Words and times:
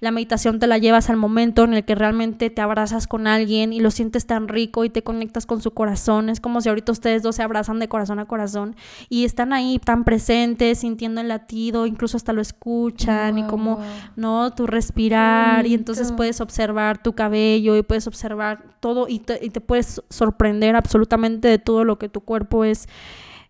La 0.00 0.10
meditación 0.10 0.58
te 0.58 0.66
la 0.66 0.78
llevas 0.78 1.10
al 1.10 1.18
momento 1.18 1.64
en 1.64 1.74
el 1.74 1.84
que 1.84 1.94
realmente 1.94 2.48
te 2.48 2.62
abrazas 2.62 3.06
con 3.06 3.26
alguien 3.26 3.74
y 3.74 3.80
lo 3.80 3.90
sientes 3.90 4.26
tan 4.26 4.48
rico 4.48 4.84
y 4.84 4.90
te 4.90 5.02
conectas 5.02 5.44
con 5.44 5.60
su 5.60 5.72
corazón. 5.72 6.30
Es 6.30 6.40
como 6.40 6.62
si 6.62 6.70
ahorita 6.70 6.90
ustedes 6.90 7.22
dos 7.22 7.36
se 7.36 7.42
abrazan 7.42 7.78
de 7.78 7.88
corazón 7.88 8.18
a 8.18 8.24
corazón 8.24 8.76
y 9.10 9.26
están 9.26 9.52
ahí 9.52 9.78
tan 9.78 10.04
presentes, 10.04 10.78
sintiendo 10.78 11.20
el 11.20 11.28
latido, 11.28 11.86
incluso 11.86 12.16
hasta 12.16 12.32
lo 12.32 12.40
escuchan 12.40 13.38
y 13.38 13.44
como, 13.44 13.80
¿no? 14.16 14.52
Tu 14.54 14.66
respirar 14.66 15.66
y 15.66 15.74
entonces 15.74 16.12
puedes 16.12 16.40
observar 16.40 17.02
tu 17.02 17.14
cabello 17.14 17.76
y 17.76 17.82
puedes 17.82 18.06
observar 18.06 18.64
todo 18.80 19.06
y 19.06 19.18
te, 19.18 19.38
y 19.44 19.50
te 19.50 19.60
puedes 19.60 20.02
sorprender 20.08 20.76
absolutamente 20.76 21.48
de 21.48 21.58
todo 21.58 21.84
lo 21.84 21.98
que 21.98 22.08
tu 22.08 22.22
cuerpo 22.22 22.64
es 22.64 22.88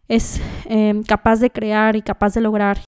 es 0.09 0.41
em, 0.65 1.05
capaz 1.05 1.39
de 1.39 1.51
crear 1.51 1.95
y 1.95 2.03
capaz 2.03 2.35
de 2.35 2.41
lograr. 2.41 2.81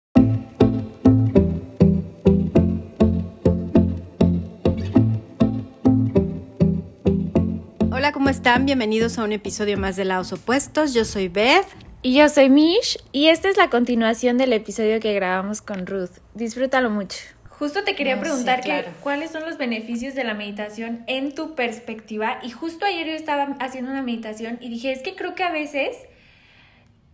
Hola, 8.03 8.11
¿cómo 8.11 8.31
están? 8.31 8.67
Bienvenidos 8.67 9.17
a 9.17 9.23
un 9.23 9.31
episodio 9.31 9.79
más 9.79 9.95
de 9.95 10.05
Lados 10.05 10.33
Opuestos. 10.33 10.93
Yo 10.93 11.05
soy 11.05 11.29
Beth. 11.29 11.69
Y 12.03 12.15
yo 12.17 12.29
soy 12.29 12.51
Mish. 12.51 12.99
Y 13.13 13.29
esta 13.29 13.49
es 13.49 13.57
la 13.57 13.71
continuación 13.71 14.39
del 14.39 14.53
episodio 14.53 14.99
que 14.99 15.15
grabamos 15.15 15.63
con 15.63 15.87
Ruth. 15.87 16.11
Disfrútalo 16.35 16.91
mucho. 16.91 17.19
Justo 17.49 17.85
te 17.85 17.95
quería 17.95 18.19
preguntar 18.19 18.61
cuáles 19.03 19.31
son 19.31 19.45
los 19.45 19.57
beneficios 19.57 20.17
de 20.17 20.25
la 20.25 20.35
meditación 20.35 21.05
en 21.07 21.33
tu 21.33 21.55
perspectiva. 21.55 22.41
Y 22.43 22.51
justo 22.51 22.87
ayer 22.87 23.07
yo 23.07 23.13
estaba 23.13 23.57
haciendo 23.61 23.93
una 23.93 24.03
meditación 24.03 24.59
y 24.61 24.69
dije, 24.69 24.91
es 24.91 25.01
que 25.05 25.15
creo 25.15 25.37
que 25.37 25.45
a 25.45 25.53
veces 25.53 25.97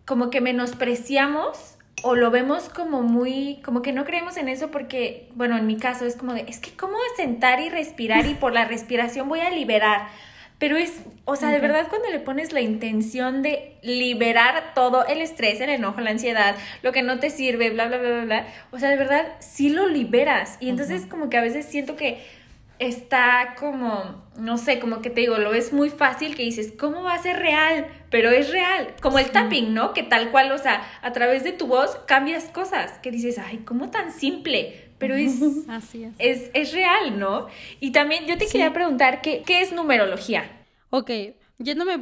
como 0.06 0.30
que 0.30 0.41
menospreciamos 0.41 1.77
o 2.02 2.14
lo 2.14 2.30
vemos 2.30 2.70
como 2.70 3.02
muy, 3.02 3.61
como 3.62 3.83
que 3.83 3.92
no 3.92 4.06
creemos 4.06 4.39
en 4.39 4.48
eso 4.48 4.70
porque, 4.70 5.28
bueno, 5.34 5.59
en 5.59 5.66
mi 5.66 5.77
caso 5.77 6.06
es 6.06 6.16
como 6.16 6.33
de, 6.33 6.47
es 6.48 6.61
que 6.61 6.70
cómo 6.70 6.97
sentar 7.19 7.61
y 7.61 7.69
respirar 7.69 8.25
y 8.25 8.33
por 8.33 8.55
la 8.55 8.64
respiración 8.64 9.28
voy 9.28 9.41
a 9.41 9.50
liberar. 9.50 10.09
Pero 10.59 10.77
es, 10.77 11.03
o 11.25 11.37
sea, 11.37 11.51
de 11.51 11.61
verdad 11.61 11.87
cuando 11.89 12.11
le 12.11 12.19
pones 12.19 12.53
la 12.53 12.61
intención 12.61 13.42
de 13.42 13.77
liberar 13.83 14.75
todo 14.75 15.06
el 15.06 15.20
estrés, 15.20 15.61
el 15.61 15.70
enojo, 15.70 16.00
la 16.00 16.11
ansiedad, 16.11 16.56
lo 16.83 16.91
que 16.91 17.03
no 17.03 17.20
te 17.20 17.31
sirve, 17.31 17.70
bla, 17.70 17.87
bla, 17.87 17.98
bla, 17.98 18.11
bla, 18.11 18.25
bla, 18.25 18.47
o 18.73 18.78
sea, 18.78 18.91
de 18.91 18.97
verdad 18.97 19.27
sí 19.39 19.69
lo 19.69 19.89
liberas. 19.89 20.56
Y 20.61 20.69
entonces 20.69 21.06
como 21.06 21.31
que 21.31 21.37
a 21.37 21.42
veces 21.42 21.67
siento 21.67 21.95
que 21.95 22.19
está 22.78 23.55
como, 23.59 24.25
no 24.37 24.59
sé, 24.59 24.78
como 24.78 25.00
que 25.00 25.11
te 25.11 25.20
digo, 25.20 25.39
lo 25.39 25.55
es 25.55 25.73
muy 25.73 25.91
fácil 25.91 26.34
que 26.37 26.42
dices, 26.42 26.72
¿cómo 26.78 27.03
va 27.03 27.15
a 27.15 27.22
ser 27.22 27.39
real? 27.39 27.87
Pero 28.11 28.31
es 28.31 28.50
real, 28.50 28.95
como 29.00 29.19
el 29.19 29.31
tapping, 29.31 29.75
¿no? 29.75 29.93
Que 29.93 30.03
tal 30.03 30.31
cual, 30.31 30.50
o 30.53 30.59
sea, 30.59 30.83
a 31.03 31.12
través 31.12 31.45
de 31.45 31.53
tu 31.53 31.67
voz 31.67 31.97
cambias 32.06 32.45
cosas, 32.45 32.98
que 32.98 33.11
dices, 33.11 33.39
ay, 33.39 33.59
¿cómo 33.59 33.91
tan 33.91 34.12
simple? 34.12 34.88
Pero 34.98 35.14
es, 35.14 35.41
Así 35.68 36.04
es. 36.04 36.50
es, 36.52 36.72
real, 36.72 37.18
¿no? 37.18 37.46
Y 37.80 37.92
también 37.92 38.27
yo 38.27 38.36
te 38.36 38.46
quería 38.46 38.72
preguntar, 38.72 39.20
¿qué, 39.22 39.42
¿qué 39.46 39.62
es 39.62 39.72
numerología? 39.72 40.64
Ok, 40.91 41.10
yéndome 41.58 41.94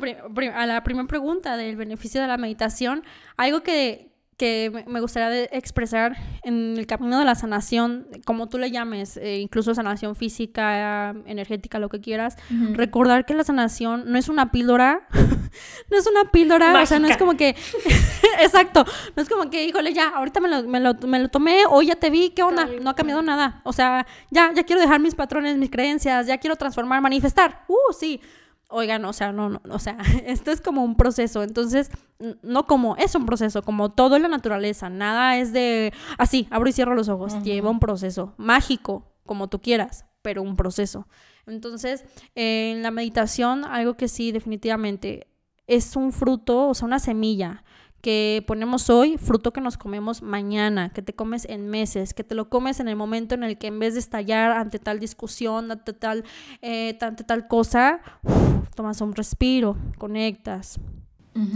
a 0.54 0.66
la 0.66 0.84
primera 0.84 1.08
pregunta 1.08 1.56
del 1.56 1.76
beneficio 1.76 2.20
de 2.20 2.28
la 2.28 2.36
meditación, 2.36 3.04
algo 3.36 3.62
que, 3.62 4.08
que 4.36 4.84
me 4.86 5.00
gustaría 5.00 5.44
expresar 5.44 6.16
en 6.42 6.76
el 6.76 6.86
camino 6.86 7.18
de 7.18 7.24
la 7.24 7.34
sanación, 7.34 8.06
como 8.26 8.48
tú 8.48 8.58
le 8.58 8.70
llames, 8.70 9.16
eh, 9.16 9.38
incluso 9.38 9.74
sanación 9.74 10.14
física, 10.14 11.14
energética, 11.24 11.78
lo 11.78 11.88
que 11.88 12.00
quieras, 12.00 12.36
recordar 12.72 13.24
que 13.24 13.32
la 13.32 13.44
sanación 13.44 14.04
no 14.06 14.18
es 14.18 14.28
una 14.28 14.52
píldora, 14.52 15.08
no 15.90 15.96
es 15.96 16.06
una 16.06 16.30
píldora, 16.30 16.82
o 16.82 16.86
sea, 16.86 16.98
no 16.98 17.08
es 17.08 17.16
como 17.16 17.36
que, 17.36 17.56
exacto, 18.40 18.84
no 19.16 19.22
es 19.22 19.28
como 19.28 19.48
que, 19.48 19.64
híjole, 19.64 19.94
ya, 19.94 20.10
ahorita 20.10 20.40
me 20.40 20.48
lo, 20.48 20.62
me 20.64 20.80
lo, 20.80 20.94
me 21.06 21.18
lo 21.18 21.28
tomé, 21.28 21.64
hoy 21.70 21.86
ya 21.86 21.96
te 21.96 22.10
vi, 22.10 22.30
¿qué 22.30 22.42
onda? 22.42 22.68
No 22.82 22.90
ha 22.90 22.94
cambiado 22.94 23.22
nada, 23.22 23.62
o 23.64 23.72
sea, 23.72 24.06
ya, 24.30 24.52
ya 24.54 24.64
quiero 24.64 24.82
dejar 24.82 25.00
mis 25.00 25.14
patrones, 25.14 25.56
mis 25.56 25.70
creencias, 25.70 26.26
ya 26.26 26.36
quiero 26.36 26.56
transformar, 26.56 27.00
manifestar, 27.00 27.64
uh, 27.68 27.92
sí, 27.98 28.20
oigan, 28.68 29.04
o 29.04 29.12
sea, 29.12 29.32
no, 29.32 29.48
no, 29.48 29.60
o 29.70 29.78
sea, 29.78 29.98
esto 30.26 30.50
es 30.50 30.60
como 30.60 30.84
un 30.84 30.96
proceso, 30.96 31.42
entonces, 31.42 31.90
no 32.42 32.66
como, 32.66 32.96
es 32.96 33.14
un 33.14 33.26
proceso, 33.26 33.62
como 33.62 33.90
todo 33.90 34.16
en 34.16 34.22
la 34.22 34.28
naturaleza, 34.28 34.88
nada 34.88 35.38
es 35.38 35.52
de, 35.52 35.92
así, 36.18 36.46
abro 36.50 36.68
y 36.68 36.72
cierro 36.72 36.94
los 36.94 37.08
ojos, 37.08 37.42
lleva 37.42 37.70
un 37.70 37.80
proceso 37.80 38.34
mágico, 38.36 39.12
como 39.24 39.48
tú 39.48 39.60
quieras, 39.60 40.04
pero 40.22 40.42
un 40.42 40.56
proceso. 40.56 41.06
Entonces, 41.46 42.04
en 42.34 42.82
la 42.82 42.90
meditación, 42.90 43.64
algo 43.64 43.94
que 43.94 44.08
sí, 44.08 44.32
definitivamente, 44.32 45.28
es 45.66 45.96
un 45.96 46.12
fruto, 46.12 46.68
o 46.68 46.74
sea, 46.74 46.86
una 46.86 46.98
semilla 46.98 47.64
que 48.00 48.44
ponemos 48.46 48.88
hoy, 48.88 49.18
fruto 49.18 49.52
que 49.52 49.60
nos 49.60 49.76
comemos 49.76 50.22
mañana, 50.22 50.90
que 50.90 51.02
te 51.02 51.14
comes 51.14 51.44
en 51.48 51.68
meses, 51.68 52.14
que 52.14 52.22
te 52.22 52.36
lo 52.36 52.48
comes 52.48 52.78
en 52.78 52.86
el 52.86 52.94
momento 52.94 53.34
en 53.34 53.42
el 53.42 53.58
que 53.58 53.66
en 53.66 53.80
vez 53.80 53.94
de 53.94 54.00
estallar 54.00 54.52
ante 54.52 54.78
tal 54.78 55.00
discusión, 55.00 55.72
ante 55.72 55.92
tal, 55.92 56.24
eh, 56.62 56.96
ante 57.00 57.24
tal 57.24 57.48
cosa, 57.48 58.00
tomas 58.76 59.00
un 59.00 59.14
respiro, 59.14 59.76
conectas, 59.98 60.78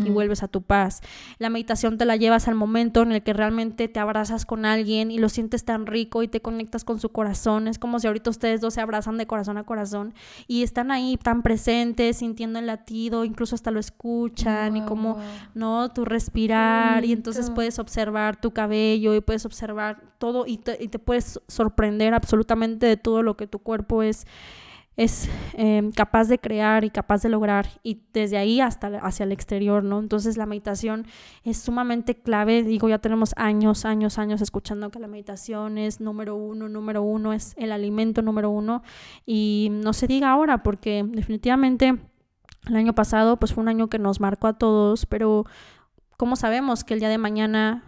y 0.04 0.10
vuelves 0.10 0.42
a 0.42 0.48
tu 0.48 0.62
paz. 0.62 1.00
La 1.38 1.48
meditación 1.48 1.96
te 1.96 2.04
la 2.04 2.16
llevas 2.16 2.48
al 2.48 2.54
momento 2.54 3.02
en 3.02 3.12
el 3.12 3.22
que 3.22 3.32
realmente 3.32 3.88
te 3.88 3.98
abrazas 3.98 4.44
con 4.44 4.64
alguien 4.64 5.10
y 5.10 5.18
lo 5.18 5.28
sientes 5.28 5.64
tan 5.64 5.86
rico 5.86 6.22
y 6.22 6.28
te 6.28 6.40
conectas 6.42 6.84
con 6.84 7.00
su 7.00 7.10
corazón. 7.10 7.66
Es 7.68 7.78
como 7.78 7.98
si 7.98 8.06
ahorita 8.06 8.30
ustedes 8.30 8.60
dos 8.60 8.74
se 8.74 8.80
abrazan 8.80 9.16
de 9.16 9.26
corazón 9.26 9.56
a 9.56 9.64
corazón 9.64 10.14
y 10.46 10.62
están 10.62 10.90
ahí 10.90 11.16
tan 11.16 11.42
presentes, 11.42 12.18
sintiendo 12.18 12.58
el 12.58 12.66
latido, 12.66 13.24
incluso 13.24 13.54
hasta 13.54 13.70
lo 13.70 13.80
escuchan 13.80 14.76
y 14.76 14.82
como, 14.82 15.16
¿no? 15.54 15.90
Tu 15.90 16.04
respirar 16.04 17.04
y 17.04 17.12
entonces 17.12 17.50
puedes 17.50 17.78
observar 17.78 18.40
tu 18.40 18.52
cabello 18.52 19.14
y 19.14 19.20
puedes 19.20 19.46
observar 19.46 20.02
todo 20.18 20.46
y 20.46 20.58
te, 20.58 20.76
y 20.80 20.88
te 20.88 20.98
puedes 20.98 21.40
sorprender 21.48 22.12
absolutamente 22.12 22.86
de 22.86 22.96
todo 22.96 23.22
lo 23.22 23.36
que 23.36 23.46
tu 23.46 23.60
cuerpo 23.60 24.02
es 24.02 24.26
es 24.96 25.30
em, 25.54 25.92
capaz 25.92 26.28
de 26.28 26.38
crear 26.38 26.84
y 26.84 26.90
capaz 26.90 27.22
de 27.22 27.28
lograr 27.28 27.68
y 27.82 28.02
desde 28.12 28.36
ahí 28.36 28.60
hasta 28.60 28.88
hacia 28.98 29.24
el 29.24 29.32
exterior, 29.32 29.82
¿no? 29.82 29.98
Entonces 29.98 30.36
la 30.36 30.46
meditación 30.46 31.06
es 31.44 31.58
sumamente 31.58 32.16
clave, 32.16 32.62
digo, 32.62 32.88
ya 32.88 32.98
tenemos 32.98 33.32
años, 33.36 33.84
años, 33.84 34.18
años 34.18 34.42
escuchando 34.42 34.90
que 34.90 34.98
la 34.98 35.06
meditación 35.06 35.78
es 35.78 36.00
número 36.00 36.36
uno, 36.36 36.68
número 36.68 37.02
uno, 37.02 37.32
es 37.32 37.54
el 37.56 37.72
alimento 37.72 38.20
número 38.20 38.50
uno 38.50 38.82
y 39.24 39.68
no 39.70 39.92
se 39.92 40.06
diga 40.06 40.30
ahora 40.30 40.62
porque 40.62 41.04
definitivamente 41.06 41.98
el 42.68 42.76
año 42.76 42.94
pasado 42.94 43.38
pues 43.38 43.54
fue 43.54 43.62
un 43.62 43.68
año 43.68 43.88
que 43.88 43.98
nos 43.98 44.20
marcó 44.20 44.48
a 44.48 44.58
todos, 44.58 45.06
pero 45.06 45.46
¿cómo 46.16 46.36
sabemos 46.36 46.84
que 46.84 46.94
el 46.94 47.00
día 47.00 47.08
de 47.08 47.16
mañana, 47.18 47.84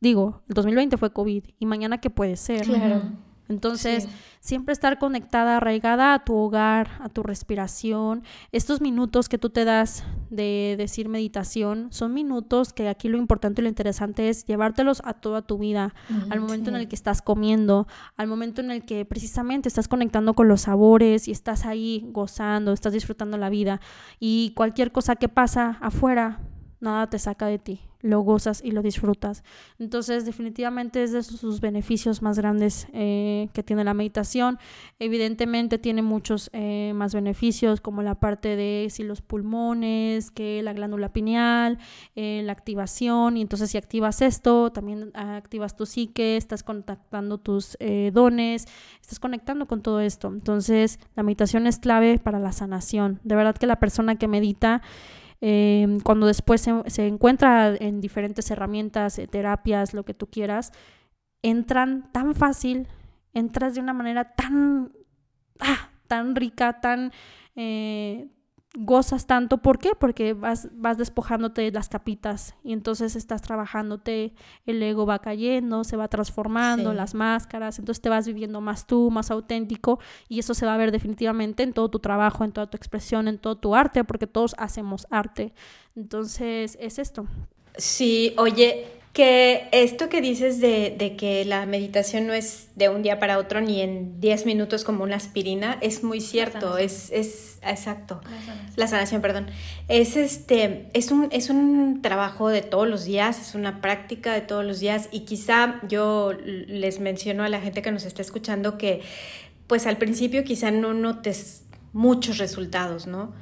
digo, 0.00 0.40
el 0.48 0.54
2020 0.54 0.96
fue 0.96 1.12
COVID 1.12 1.44
y 1.58 1.66
mañana 1.66 1.98
qué 1.98 2.08
puede 2.08 2.36
ser? 2.36 2.62
Claro. 2.62 3.27
Entonces, 3.48 4.08
siempre 4.40 4.72
estar 4.72 4.98
conectada, 4.98 5.56
arraigada 5.56 6.12
a 6.12 6.24
tu 6.24 6.34
hogar, 6.34 6.90
a 7.00 7.08
tu 7.08 7.22
respiración. 7.22 8.22
Estos 8.52 8.80
minutos 8.80 9.28
que 9.28 9.38
tú 9.38 9.48
te 9.48 9.64
das 9.64 10.04
de 10.28 10.74
decir 10.76 11.08
meditación 11.08 11.88
son 11.90 12.12
minutos 12.12 12.74
que 12.74 12.88
aquí 12.88 13.08
lo 13.08 13.16
importante 13.16 13.62
y 13.62 13.64
lo 13.64 13.68
interesante 13.68 14.28
es 14.28 14.44
llevártelos 14.44 15.00
a 15.04 15.14
toda 15.14 15.42
tu 15.42 15.56
vida, 15.56 15.94
al 16.28 16.40
momento 16.40 16.68
en 16.68 16.76
el 16.76 16.88
que 16.88 16.94
estás 16.94 17.22
comiendo, 17.22 17.86
al 18.16 18.26
momento 18.26 18.60
en 18.60 18.70
el 18.70 18.84
que 18.84 19.06
precisamente 19.06 19.68
estás 19.68 19.88
conectando 19.88 20.34
con 20.34 20.46
los 20.48 20.62
sabores 20.62 21.26
y 21.26 21.30
estás 21.30 21.64
ahí 21.64 22.06
gozando, 22.12 22.72
estás 22.72 22.92
disfrutando 22.92 23.38
la 23.38 23.48
vida. 23.48 23.80
Y 24.20 24.52
cualquier 24.54 24.92
cosa 24.92 25.16
que 25.16 25.28
pasa 25.28 25.78
afuera, 25.80 26.40
nada 26.80 27.08
te 27.08 27.18
saca 27.18 27.46
de 27.46 27.58
ti 27.58 27.87
lo 28.00 28.20
gozas 28.20 28.62
y 28.64 28.70
lo 28.70 28.82
disfrutas. 28.82 29.42
Entonces, 29.78 30.24
definitivamente 30.24 31.02
es 31.02 31.12
de 31.12 31.22
sus 31.22 31.60
beneficios 31.60 32.22
más 32.22 32.38
grandes 32.38 32.86
eh, 32.92 33.48
que 33.52 33.62
tiene 33.62 33.84
la 33.84 33.94
meditación. 33.94 34.58
Evidentemente 34.98 35.78
tiene 35.78 36.02
muchos 36.02 36.50
eh, 36.52 36.92
más 36.94 37.14
beneficios, 37.14 37.80
como 37.80 38.02
la 38.02 38.14
parte 38.14 38.56
de 38.56 38.88
si 38.90 39.02
los 39.02 39.20
pulmones, 39.20 40.30
que 40.30 40.62
la 40.62 40.72
glándula 40.72 41.12
pineal, 41.12 41.78
eh, 42.14 42.42
la 42.44 42.52
activación. 42.52 43.36
Y 43.36 43.42
entonces, 43.42 43.70
si 43.70 43.78
activas 43.78 44.22
esto, 44.22 44.70
también 44.70 45.10
activas 45.14 45.76
tu 45.76 45.86
psique, 45.86 46.36
estás 46.36 46.62
contactando 46.62 47.38
tus 47.38 47.76
dones, 48.12 48.66
estás 49.00 49.18
conectando 49.18 49.66
con 49.66 49.82
todo 49.82 50.00
esto. 50.00 50.28
Entonces, 50.28 51.00
la 51.16 51.22
meditación 51.22 51.66
es 51.66 51.78
clave 51.78 52.18
para 52.18 52.38
la 52.38 52.52
sanación. 52.52 53.20
De 53.24 53.34
verdad 53.34 53.56
que 53.56 53.66
la 53.66 53.76
persona 53.76 54.16
que 54.16 54.28
medita 54.28 54.82
Em, 55.40 56.00
cuando 56.00 56.26
después 56.26 56.60
se, 56.86 57.06
encuentra 57.06 57.74
en 57.76 58.00
diferentes 58.00 58.50
herramientas, 58.50 59.18
eh, 59.18 59.28
terapias, 59.28 59.94
lo 59.94 60.04
que 60.04 60.14
tú 60.14 60.26
quieras, 60.26 60.72
entran 61.42 62.10
tan 62.12 62.34
fácil, 62.34 62.88
entras 63.34 63.74
de 63.74 63.80
una 63.80 63.92
manera 63.92 64.34
tan, 64.34 64.92
ah, 65.60 65.90
tan 66.08 66.34
rica, 66.34 66.80
tan, 66.80 67.12
eh, 67.54 68.28
gozas 68.74 69.26
tanto. 69.26 69.58
¿Por 69.58 69.78
qué? 69.78 69.92
Porque 69.98 70.34
vas, 70.34 70.68
vas 70.72 70.98
despojándote 70.98 71.62
de 71.62 71.70
las 71.70 71.88
capitas 71.88 72.54
y 72.62 72.72
entonces 72.72 73.16
estás 73.16 73.42
trabajándote, 73.42 74.34
el 74.66 74.82
ego 74.82 75.06
va 75.06 75.20
cayendo, 75.20 75.84
se 75.84 75.96
va 75.96 76.08
transformando, 76.08 76.92
las 76.92 77.14
máscaras, 77.14 77.78
entonces 77.78 78.00
te 78.02 78.08
vas 78.08 78.26
viviendo 78.26 78.60
más 78.60 78.86
tú, 78.86 79.10
más 79.10 79.30
auténtico 79.30 79.98
y 80.28 80.38
eso 80.38 80.54
se 80.54 80.66
va 80.66 80.74
a 80.74 80.78
ver 80.78 80.92
definitivamente 80.92 81.62
en 81.62 81.72
todo 81.72 81.88
tu 81.88 81.98
trabajo, 81.98 82.44
en 82.44 82.52
toda 82.52 82.68
tu 82.68 82.76
expresión, 82.76 83.28
en 83.28 83.38
todo 83.38 83.56
tu 83.56 83.74
arte, 83.74 84.04
porque 84.04 84.26
todos 84.26 84.54
hacemos 84.58 85.06
arte. 85.10 85.52
Entonces 85.96 86.76
es 86.80 86.98
esto. 86.98 87.26
Sí, 87.76 88.34
oye, 88.36 88.86
que 89.18 89.68
esto 89.72 90.08
que 90.08 90.20
dices 90.20 90.60
de, 90.60 91.16
que 91.18 91.44
la 91.44 91.66
meditación 91.66 92.28
no 92.28 92.34
es 92.34 92.68
de 92.76 92.88
un 92.88 93.02
día 93.02 93.18
para 93.18 93.38
otro 93.38 93.60
ni 93.60 93.80
en 93.80 94.20
10 94.20 94.46
minutos 94.46 94.84
como 94.84 95.02
una 95.02 95.16
aspirina 95.16 95.76
es 95.80 96.04
muy 96.04 96.20
cierto, 96.20 96.78
es, 96.78 97.10
es 97.10 97.58
exacto. 97.62 98.20
La 98.76 98.86
sanación. 98.86 99.20
perdón. 99.20 99.48
Es 99.88 100.16
este 100.16 100.88
es 100.92 101.10
un 101.10 101.30
es 101.32 101.50
un 101.50 102.00
trabajo 102.00 102.48
de 102.48 102.62
todos 102.62 102.86
los 102.86 103.06
días, 103.06 103.40
es 103.40 103.56
una 103.56 103.80
práctica 103.80 104.32
de 104.32 104.40
todos 104.40 104.64
los 104.64 104.78
días 104.78 105.08
y 105.10 105.22
quizá 105.24 105.80
yo 105.88 106.32
les 106.44 107.00
menciono 107.00 107.42
a 107.42 107.48
la 107.48 107.60
gente 107.60 107.82
que 107.82 107.90
nos 107.90 108.04
está 108.04 108.22
escuchando 108.22 108.78
que 108.78 109.00
pues 109.66 109.88
al 109.88 109.96
principio 109.96 110.44
quizá 110.44 110.70
no 110.70 110.94
notes 110.94 111.64
muchos 111.92 112.38
resultados, 112.38 113.08
¿no? 113.08 113.32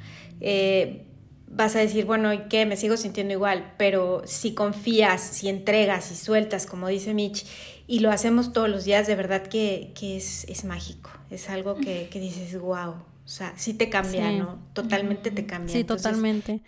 Eh, 0.41 1.05
vas 1.47 1.75
a 1.75 1.79
decir, 1.79 2.05
bueno, 2.05 2.33
¿y 2.33 2.47
qué? 2.49 2.65
Me 2.65 2.77
sigo 2.77 2.97
sintiendo 2.97 3.33
igual, 3.33 3.73
pero 3.77 4.21
si 4.25 4.53
confías, 4.53 5.21
si 5.21 5.49
entregas, 5.49 6.05
si 6.05 6.15
sueltas, 6.15 6.65
como 6.65 6.87
dice 6.87 7.13
Mitch, 7.13 7.45
y 7.87 7.99
lo 7.99 8.11
hacemos 8.11 8.53
todos 8.53 8.69
los 8.69 8.83
días, 8.83 9.07
de 9.07 9.15
verdad 9.15 9.47
que, 9.47 9.93
es, 10.01 10.45
es, 10.49 10.65
mágico, 10.65 11.09
es 11.29 11.49
algo 11.49 11.75
que, 11.75 12.09
dices, 12.13 12.59
wow, 12.59 12.89
o 12.89 13.27
sea, 13.29 13.53
sí 13.55 13.73
te 13.73 13.89
cambia, 13.89 14.31
¿no? 14.31 14.59
Totalmente 14.73 15.31
te 15.31 15.45
cambia. 15.45 15.73
Sí, 15.73 15.83
totalmente. 15.83 16.61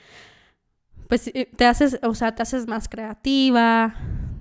Pues 1.08 1.28
eh, 1.34 1.50
te 1.56 1.66
haces, 1.66 2.00
o 2.04 2.14
sea, 2.14 2.36
te 2.36 2.44
haces 2.44 2.68
más 2.68 2.88
creativa, 2.88 3.96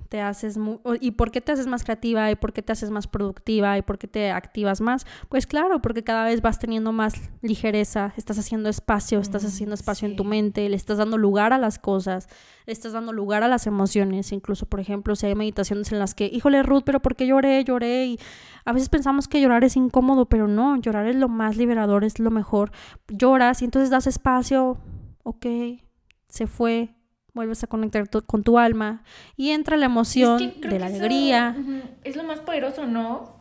te 0.09 0.21
haces 0.21 0.59
y 0.99 1.11
por 1.11 1.31
qué 1.31 1.39
te 1.39 1.51
haces 1.51 1.67
más 1.67 1.83
creativa 1.83 2.29
y 2.31 2.35
por 2.35 2.51
qué 2.51 2.61
te 2.61 2.71
haces 2.71 2.89
más 2.89 3.07
productiva 3.07 3.77
y 3.77 3.83
por 3.83 3.99
qué 3.99 4.07
te 4.07 4.31
activas 4.31 4.81
más 4.81 5.05
pues 5.29 5.45
claro 5.45 5.81
porque 5.81 6.03
cada 6.03 6.25
vez 6.25 6.41
vas 6.41 6.57
teniendo 6.57 6.91
más 6.91 7.13
ligereza 7.41 8.13
estás 8.17 8.39
haciendo 8.39 8.69
espacio 8.69 9.19
estás 9.19 9.43
mm, 9.43 9.47
haciendo 9.47 9.75
espacio 9.75 10.07
en 10.07 10.15
tu 10.15 10.23
mente 10.23 10.67
le 10.67 10.75
estás 10.75 10.97
dando 10.97 11.17
lugar 11.17 11.53
a 11.53 11.59
las 11.59 11.77
cosas 11.77 12.27
le 12.65 12.73
estás 12.73 12.93
dando 12.93 13.13
lugar 13.13 13.43
a 13.43 13.47
las 13.47 13.67
emociones 13.67 14.31
incluso 14.31 14.65
por 14.65 14.79
ejemplo 14.79 15.15
si 15.15 15.27
hay 15.27 15.35
meditaciones 15.35 15.91
en 15.91 15.99
las 15.99 16.15
que 16.15 16.25
híjole 16.25 16.63
Ruth 16.63 16.83
pero 16.85 17.01
por 17.01 17.15
qué 17.15 17.27
lloré 17.27 17.63
lloré 17.63 18.07
y 18.07 18.19
a 18.65 18.73
veces 18.73 18.89
pensamos 18.89 19.27
que 19.27 19.39
llorar 19.41 19.63
es 19.63 19.75
incómodo 19.75 20.25
pero 20.25 20.47
no 20.47 20.75
llorar 20.77 21.05
es 21.05 21.15
lo 21.15 21.29
más 21.29 21.55
liberador 21.57 22.03
es 22.03 22.19
lo 22.19 22.31
mejor. 22.31 22.71
Lloras 23.07 23.61
y 23.61 23.65
entonces 23.65 23.89
das 23.89 24.07
espacio 24.07 24.77
ok 25.23 25.45
se 26.27 26.47
fue 26.47 26.95
vuelves 27.39 27.63
a 27.63 27.67
conectar 27.67 28.09
con 28.25 28.43
tu 28.43 28.59
alma 28.59 29.01
y 29.37 29.51
entra 29.51 29.77
la 29.77 29.85
emoción 29.85 30.55
de 30.59 30.77
la 30.77 30.87
alegría. 30.87 31.55
es 32.03 32.17
lo 32.17 32.23
más 32.23 32.39
poderoso, 32.41 32.85
¿no? 32.85 33.37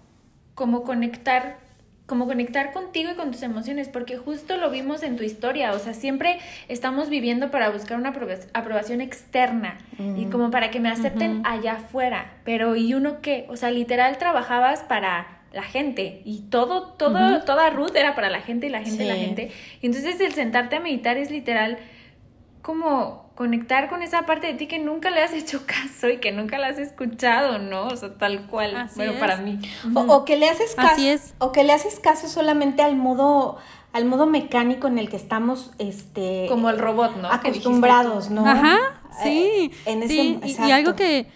Como 0.54 0.84
conectar 0.84 1.58
como 2.06 2.26
conectar 2.26 2.72
contigo 2.72 3.10
y 3.10 3.16
con 3.16 3.32
tus 3.32 3.42
emociones, 3.42 3.90
porque 3.90 4.16
justo 4.16 4.56
lo 4.56 4.70
vimos 4.70 5.02
en 5.02 5.16
tu 5.16 5.24
historia, 5.24 5.72
o 5.72 5.78
sea, 5.78 5.92
siempre 5.92 6.38
estamos 6.68 7.10
viviendo 7.10 7.50
para 7.50 7.68
buscar 7.68 7.98
una 7.98 8.14
aprobación 8.54 9.02
externa 9.02 9.76
y 10.16 10.24
como 10.26 10.50
para 10.50 10.70
que 10.70 10.80
me 10.80 10.88
acepten 10.88 11.42
allá 11.44 11.72
afuera, 11.74 12.38
pero 12.44 12.76
¿y 12.76 12.94
uno 12.94 13.20
qué? 13.20 13.44
O 13.50 13.56
sea, 13.56 13.70
literal 13.70 14.16
trabajabas 14.16 14.84
para 14.84 15.42
la 15.52 15.62
gente 15.62 16.22
y 16.24 16.44
todo, 16.48 16.94
todo, 16.94 17.42
toda 17.42 17.68
Ruth 17.68 17.94
era 17.94 18.14
para 18.14 18.30
la 18.30 18.40
gente 18.40 18.68
y 18.68 18.70
la 18.70 18.80
gente 18.80 19.04
y 19.04 19.08
la 19.08 19.16
gente. 19.16 19.50
Y 19.82 19.86
entonces 19.86 20.18
el 20.20 20.32
sentarte 20.32 20.76
a 20.76 20.80
meditar 20.80 21.18
es 21.18 21.30
literal 21.30 21.76
como 22.62 23.27
conectar 23.38 23.88
con 23.88 24.02
esa 24.02 24.26
parte 24.26 24.48
de 24.48 24.54
ti 24.54 24.66
que 24.66 24.80
nunca 24.80 25.10
le 25.10 25.22
has 25.22 25.32
hecho 25.32 25.62
caso 25.66 26.08
y 26.08 26.16
que 26.16 26.32
nunca 26.32 26.58
la 26.58 26.66
has 26.66 26.78
escuchado, 26.78 27.60
¿no? 27.60 27.86
O 27.86 27.96
sea, 27.96 28.12
tal 28.14 28.48
cual, 28.48 28.90
bueno, 28.96 29.12
para 29.20 29.36
mí. 29.36 29.60
O, 29.94 30.24
que 30.24 30.36
le 30.36 30.48
haces 30.48 30.74
caso, 30.74 31.34
o 31.38 31.52
que 31.52 31.62
le 31.62 31.72
haces 31.72 32.00
caso 32.00 32.26
solamente 32.26 32.82
al 32.82 32.96
modo 32.96 33.58
al 33.92 34.06
modo 34.06 34.26
mecánico 34.26 34.88
en 34.88 34.98
el 34.98 35.08
que 35.08 35.16
estamos 35.16 35.70
este 35.78 36.46
como 36.48 36.68
el 36.68 36.80
robot, 36.80 37.16
¿no? 37.16 37.30
acostumbrados, 37.30 38.28
¿no? 38.28 38.44
Ajá, 38.44 38.76
sí. 39.22 39.70
Eh, 39.86 40.08
sí. 40.08 40.40
Y, 40.42 40.70
algo 40.72 40.96
que, 40.96 41.28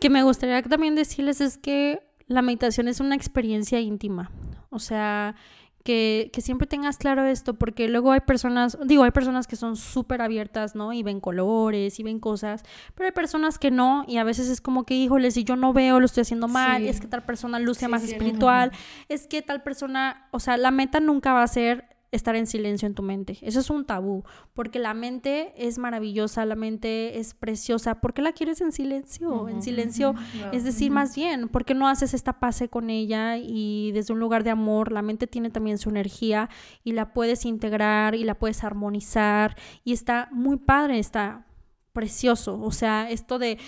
que 0.00 0.08
me 0.08 0.22
gustaría 0.22 0.62
también 0.62 0.94
decirles 0.94 1.42
es 1.42 1.58
que 1.58 2.00
la 2.26 2.40
meditación 2.40 2.88
es 2.88 3.00
una 3.00 3.14
experiencia 3.14 3.80
íntima. 3.80 4.30
O 4.70 4.78
sea, 4.78 5.34
que, 5.84 6.30
siempre 6.38 6.66
tengas 6.66 6.96
claro 6.96 7.24
esto, 7.26 7.54
porque 7.54 7.88
luego 7.88 8.10
hay 8.12 8.20
personas, 8.20 8.78
digo, 8.84 9.04
hay 9.04 9.10
personas 9.10 9.46
que 9.46 9.54
son 9.54 9.76
súper 9.76 10.22
abiertas, 10.22 10.74
¿no? 10.74 10.94
Y 10.94 11.02
ven 11.02 11.20
colores 11.20 12.00
y 12.00 12.02
ven 12.02 12.20
cosas, 12.20 12.62
pero 12.94 13.06
hay 13.06 13.12
personas 13.12 13.58
que 13.58 13.70
no, 13.70 14.04
y 14.08 14.16
a 14.16 14.24
veces 14.24 14.48
es 14.48 14.62
como 14.62 14.84
que, 14.84 14.94
híjole, 14.94 15.30
si 15.30 15.44
yo 15.44 15.56
no 15.56 15.74
veo, 15.74 16.00
lo 16.00 16.06
estoy 16.06 16.22
haciendo 16.22 16.48
mal, 16.48 16.84
es 16.84 17.00
que 17.00 17.06
tal 17.06 17.24
persona 17.24 17.58
luce 17.58 17.86
más 17.86 18.02
espiritual, 18.02 18.72
es 19.08 19.26
que 19.26 19.42
tal 19.42 19.62
persona, 19.62 20.26
o 20.30 20.40
sea, 20.40 20.56
la 20.56 20.70
meta 20.70 21.00
nunca 21.00 21.34
va 21.34 21.42
a 21.42 21.48
ser 21.48 21.93
estar 22.14 22.36
en 22.36 22.46
silencio 22.46 22.86
en 22.86 22.94
tu 22.94 23.02
mente. 23.02 23.38
Eso 23.42 23.60
es 23.60 23.70
un 23.70 23.84
tabú, 23.84 24.22
porque 24.54 24.78
la 24.78 24.94
mente 24.94 25.52
es 25.56 25.78
maravillosa, 25.78 26.44
la 26.46 26.54
mente 26.54 27.18
es 27.18 27.34
preciosa. 27.34 28.00
¿Por 28.00 28.14
qué 28.14 28.22
la 28.22 28.32
quieres 28.32 28.60
en 28.60 28.72
silencio? 28.72 29.48
En 29.48 29.62
silencio, 29.62 30.14
es 30.52 30.64
decir, 30.64 30.90
más 30.90 31.16
bien, 31.16 31.48
¿por 31.48 31.64
qué 31.64 31.74
no 31.74 31.88
haces 31.88 32.14
esta 32.14 32.38
pase 32.38 32.68
con 32.68 32.88
ella 32.88 33.36
y 33.36 33.90
desde 33.92 34.14
un 34.14 34.20
lugar 34.20 34.44
de 34.44 34.50
amor, 34.50 34.92
la 34.92 35.02
mente 35.02 35.26
tiene 35.26 35.50
también 35.50 35.78
su 35.78 35.90
energía 35.90 36.48
y 36.84 36.92
la 36.92 37.12
puedes 37.12 37.44
integrar 37.44 38.14
y 38.14 38.24
la 38.24 38.38
puedes 38.38 38.62
armonizar 38.62 39.56
y 39.82 39.92
está 39.92 40.28
muy 40.30 40.56
padre, 40.56 40.98
está 40.98 41.46
precioso. 41.92 42.60
O 42.60 42.70
sea, 42.70 43.10
esto 43.10 43.38
de 43.38 43.58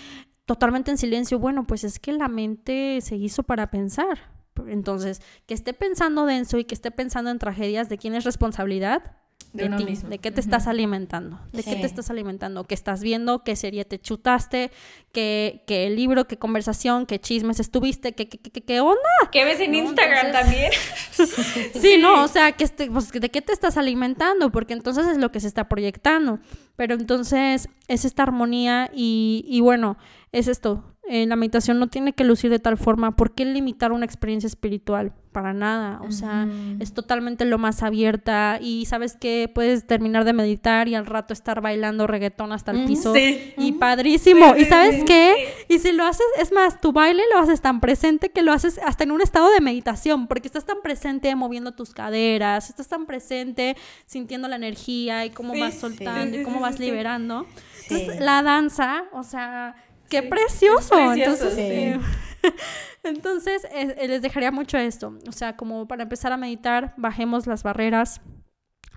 totalmente 0.45 0.91
en 0.91 0.97
silencio, 0.97 1.39
bueno, 1.39 1.67
pues 1.67 1.83
es 1.83 1.99
que 1.99 2.13
la 2.13 2.29
mente 2.29 3.01
se 3.01 3.17
hizo 3.17 3.43
para 3.43 3.69
pensar 3.69 4.36
entonces, 4.67 5.21
que 5.45 5.53
esté 5.53 5.73
pensando 5.73 6.25
denso 6.25 6.57
y 6.57 6.65
que 6.65 6.75
esté 6.75 6.91
pensando 6.91 7.31
en 7.31 7.39
tragedias, 7.39 7.89
¿de 7.89 7.97
quién 7.97 8.15
es 8.15 8.23
responsabilidad? 8.23 9.15
De, 9.53 9.69
ti, 9.69 9.85
de 10.07 10.19
qué 10.19 10.29
te 10.29 10.41
estás 10.41 10.67
alimentando, 10.67 11.39
de 11.51 11.63
qué 11.63 11.75
te 11.77 11.85
estás 11.85 12.11
alimentando, 12.11 12.65
qué 12.65 12.75
estás 12.75 13.01
viendo, 13.01 13.43
qué 13.43 13.55
serie 13.55 13.85
te 13.85 13.97
chutaste, 13.97 14.71
qué, 15.13 15.63
qué 15.65 15.89
libro, 15.89 16.27
qué 16.27 16.37
conversación, 16.37 17.05
qué 17.05 17.19
chismes 17.19 17.59
estuviste, 17.59 18.13
qué, 18.13 18.27
qué, 18.27 18.37
qué, 18.37 18.61
qué 18.61 18.81
onda. 18.81 18.99
¿Qué 19.31 19.45
ves 19.45 19.59
en 19.61 19.73
Instagram 19.73 20.31
también? 20.31 20.71
sí, 21.81 21.97
no, 21.97 22.23
o 22.23 22.27
sea, 22.27 22.51
que 22.51 22.65
este, 22.65 22.91
pues, 22.91 23.09
de 23.09 23.31
qué 23.31 23.41
te 23.41 23.53
estás 23.53 23.77
alimentando, 23.77 24.51
porque 24.51 24.73
entonces 24.73 25.07
es 25.07 25.17
lo 25.17 25.31
que 25.31 25.39
se 25.39 25.47
está 25.47 25.69
proyectando. 25.69 26.39
Pero 26.75 26.93
entonces 26.93 27.69
es 27.87 28.05
esta 28.05 28.23
armonía 28.23 28.91
y, 28.93 29.45
y 29.47 29.61
bueno, 29.61 29.97
es 30.31 30.47
esto, 30.47 30.96
eh, 31.09 31.25
la 31.25 31.35
meditación 31.35 31.79
no 31.79 31.87
tiene 31.87 32.13
que 32.13 32.23
lucir 32.23 32.49
de 32.49 32.59
tal 32.59 32.77
forma. 32.77 33.15
¿Por 33.15 33.33
qué 33.33 33.45
limitar 33.45 33.91
una 33.91 34.05
experiencia 34.05 34.47
espiritual? 34.47 35.13
Para 35.31 35.53
nada. 35.53 36.01
O 36.01 36.11
sea, 36.11 36.47
es 36.79 36.93
totalmente 36.93 37.45
lo 37.45 37.57
más 37.59 37.83
abierta. 37.83 38.57
Y 38.59 38.85
sabes 38.87 39.15
que 39.15 39.49
puedes 39.53 39.85
terminar 39.85 40.25
de 40.25 40.33
meditar 40.33 40.87
y 40.87 40.95
al 40.95 41.05
rato 41.05 41.31
estar 41.31 41.61
bailando 41.61 42.07
reggaetón 42.07 42.51
hasta 42.51 42.71
el 42.71 42.85
piso. 42.85 43.13
Y 43.15 43.73
padrísimo. 43.73 44.55
¿Y 44.57 44.65
sabes 44.65 45.03
qué? 45.05 45.35
Y 45.69 45.79
si 45.79 45.91
lo 45.91 46.05
haces, 46.05 46.25
es 46.39 46.51
más, 46.51 46.81
tu 46.81 46.91
baile 46.91 47.21
lo 47.31 47.39
haces 47.39 47.61
tan 47.61 47.79
presente 47.79 48.29
que 48.29 48.41
lo 48.41 48.51
haces 48.51 48.79
hasta 48.83 49.03
en 49.03 49.11
un 49.11 49.21
estado 49.21 49.51
de 49.51 49.61
meditación. 49.61 50.27
Porque 50.27 50.47
estás 50.47 50.65
tan 50.65 50.81
presente 50.81 51.33
moviendo 51.35 51.73
tus 51.73 51.93
caderas, 51.93 52.69
estás 52.69 52.87
tan 52.87 53.05
presente 53.05 53.77
sintiendo 54.07 54.47
la 54.47 54.55
energía 54.55 55.25
y 55.25 55.29
cómo 55.29 55.57
vas 55.57 55.75
soltando 55.75 56.39
y 56.39 56.43
cómo 56.43 56.59
vas 56.59 56.79
liberando. 56.79 57.45
Entonces, 57.89 58.19
la 58.19 58.41
danza, 58.41 59.03
o 59.13 59.23
sea 59.23 59.75
¡Qué 60.09 60.23
precioso! 60.23 61.13
Entonces, 61.13 61.99
Entonces 63.03 63.65
eh, 63.71 64.07
les 64.07 64.21
dejaría 64.21 64.51
mucho 64.51 64.77
esto. 64.77 65.17
O 65.27 65.31
sea, 65.31 65.55
como 65.55 65.87
para 65.87 66.03
empezar 66.03 66.31
a 66.31 66.37
meditar, 66.37 66.93
bajemos 66.97 67.47
las 67.47 67.63
barreras. 67.63 68.21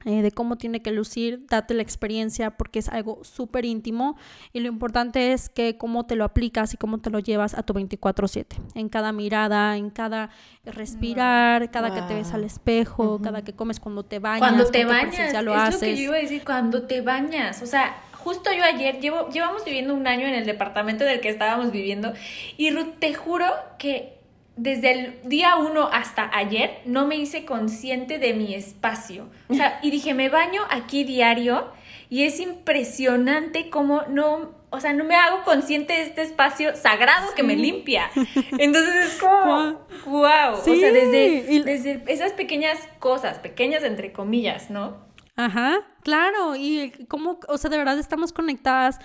Eh, 0.06 0.22
de 0.22 0.30
cómo 0.30 0.56
tiene 0.56 0.80
que 0.80 0.92
lucir, 0.92 1.44
date 1.46 1.74
la 1.74 1.82
experiencia 1.82 2.52
porque 2.52 2.78
es 2.78 2.88
algo 2.88 3.22
súper 3.22 3.66
íntimo 3.66 4.16
y 4.50 4.60
lo 4.60 4.68
importante 4.68 5.34
es 5.34 5.50
que 5.50 5.76
cómo 5.76 6.06
te 6.06 6.16
lo 6.16 6.24
aplicas 6.24 6.72
y 6.72 6.78
cómo 6.78 7.02
te 7.02 7.10
lo 7.10 7.18
llevas 7.18 7.52
a 7.52 7.64
tu 7.64 7.74
24/7, 7.74 8.56
en 8.76 8.88
cada 8.88 9.12
mirada, 9.12 9.76
en 9.76 9.90
cada 9.90 10.30
respirar, 10.64 11.70
cada 11.70 11.92
que 11.92 12.00
te 12.00 12.14
ves 12.14 12.32
al 12.32 12.44
espejo, 12.44 13.20
cada 13.20 13.44
que 13.44 13.52
comes 13.52 13.78
cuando 13.78 14.02
te 14.02 14.20
bañas. 14.20 14.38
Cuando 14.38 14.70
te 14.70 14.86
bañas, 14.86 15.34
ya 15.34 15.42
lo 15.42 15.54
es 15.54 15.74
lo 15.74 15.80
que 15.80 15.94
yo 15.94 16.02
iba 16.04 16.16
a 16.16 16.20
decir, 16.20 16.44
cuando 16.46 16.84
te 16.84 17.02
bañas, 17.02 17.60
o 17.60 17.66
sea, 17.66 17.94
justo 18.24 18.52
yo 18.52 18.64
ayer, 18.64 19.00
llevo, 19.00 19.28
llevamos 19.30 19.64
viviendo 19.64 19.94
un 19.94 20.06
año 20.06 20.26
en 20.26 20.34
el 20.34 20.46
departamento 20.46 21.04
del 21.04 21.20
que 21.20 21.28
estábamos 21.28 21.72
viviendo 21.72 22.12
y 22.56 22.70
Ruth, 22.70 22.98
te 22.98 23.14
juro 23.14 23.46
que 23.78 24.20
desde 24.56 24.90
el 24.90 25.20
día 25.24 25.56
uno 25.56 25.88
hasta 25.90 26.30
ayer 26.36 26.80
no 26.84 27.06
me 27.06 27.16
hice 27.16 27.46
consciente 27.46 28.18
de 28.18 28.34
mi 28.34 28.54
espacio. 28.54 29.28
O 29.48 29.54
sea, 29.54 29.80
y 29.82 29.90
dije, 29.90 30.12
me 30.12 30.28
baño 30.28 30.60
aquí 30.68 31.04
diario 31.04 31.72
y 32.10 32.24
es 32.24 32.40
impresionante 32.40 33.70
cómo 33.70 34.02
no, 34.08 34.52
o 34.68 34.80
sea, 34.80 34.92
no 34.92 35.04
me 35.04 35.14
hago 35.14 35.44
consciente 35.44 35.94
de 35.94 36.02
este 36.02 36.22
espacio 36.22 36.76
sagrado 36.76 37.34
que 37.34 37.42
me 37.42 37.56
limpia. 37.56 38.10
Entonces 38.58 38.94
es 38.96 39.18
como, 39.18 39.80
wow. 40.06 40.52
O 40.52 40.62
sea, 40.62 40.92
desde, 40.92 41.62
desde 41.64 42.02
esas 42.08 42.32
pequeñas 42.32 42.78
cosas, 42.98 43.38
pequeñas 43.38 43.82
entre 43.82 44.12
comillas, 44.12 44.68
¿no? 44.68 44.98
Ajá, 45.44 45.80
claro, 46.02 46.56
y 46.56 46.92
cómo, 47.08 47.38
o 47.48 47.58
sea, 47.58 47.70
de 47.70 47.78
verdad 47.78 47.98
estamos 47.98 48.32
conectadas 48.32 48.98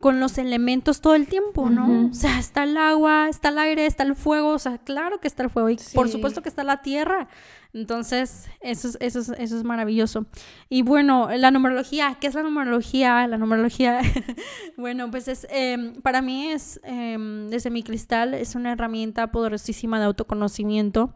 con 0.00 0.20
los 0.20 0.38
elementos 0.38 1.00
todo 1.00 1.16
el 1.16 1.26
tiempo, 1.26 1.70
¿no? 1.70 2.10
O 2.10 2.14
sea, 2.14 2.38
está 2.38 2.62
el 2.62 2.76
agua, 2.76 3.28
está 3.28 3.48
el 3.48 3.58
aire, 3.58 3.84
está 3.84 4.04
el 4.04 4.14
fuego, 4.14 4.50
o 4.50 4.58
sea, 4.58 4.78
claro 4.78 5.18
que 5.18 5.26
está 5.26 5.42
el 5.42 5.50
fuego 5.50 5.70
y 5.70 5.78
por 5.92 6.08
supuesto 6.08 6.40
que 6.40 6.48
está 6.48 6.62
la 6.62 6.82
tierra. 6.82 7.28
Entonces, 7.74 8.48
eso 8.60 8.88
es, 8.88 8.96
eso, 9.00 9.18
es, 9.18 9.28
eso 9.38 9.56
es 9.58 9.64
maravilloso. 9.64 10.26
Y 10.68 10.82
bueno, 10.82 11.28
la 11.36 11.50
numerología, 11.50 12.16
¿qué 12.20 12.28
es 12.28 12.34
la 12.34 12.42
numerología? 12.42 13.26
La 13.26 13.38
numerología, 13.38 14.00
bueno, 14.76 15.10
pues 15.10 15.26
es, 15.26 15.46
em, 15.50 16.00
para 16.00 16.22
mí 16.22 16.46
es, 16.46 16.80
em, 16.84 17.48
desde 17.48 17.70
mi 17.70 17.82
cristal, 17.82 18.34
es 18.34 18.54
una 18.54 18.72
herramienta 18.72 19.32
poderosísima 19.32 19.98
de 19.98 20.06
autoconocimiento. 20.06 21.12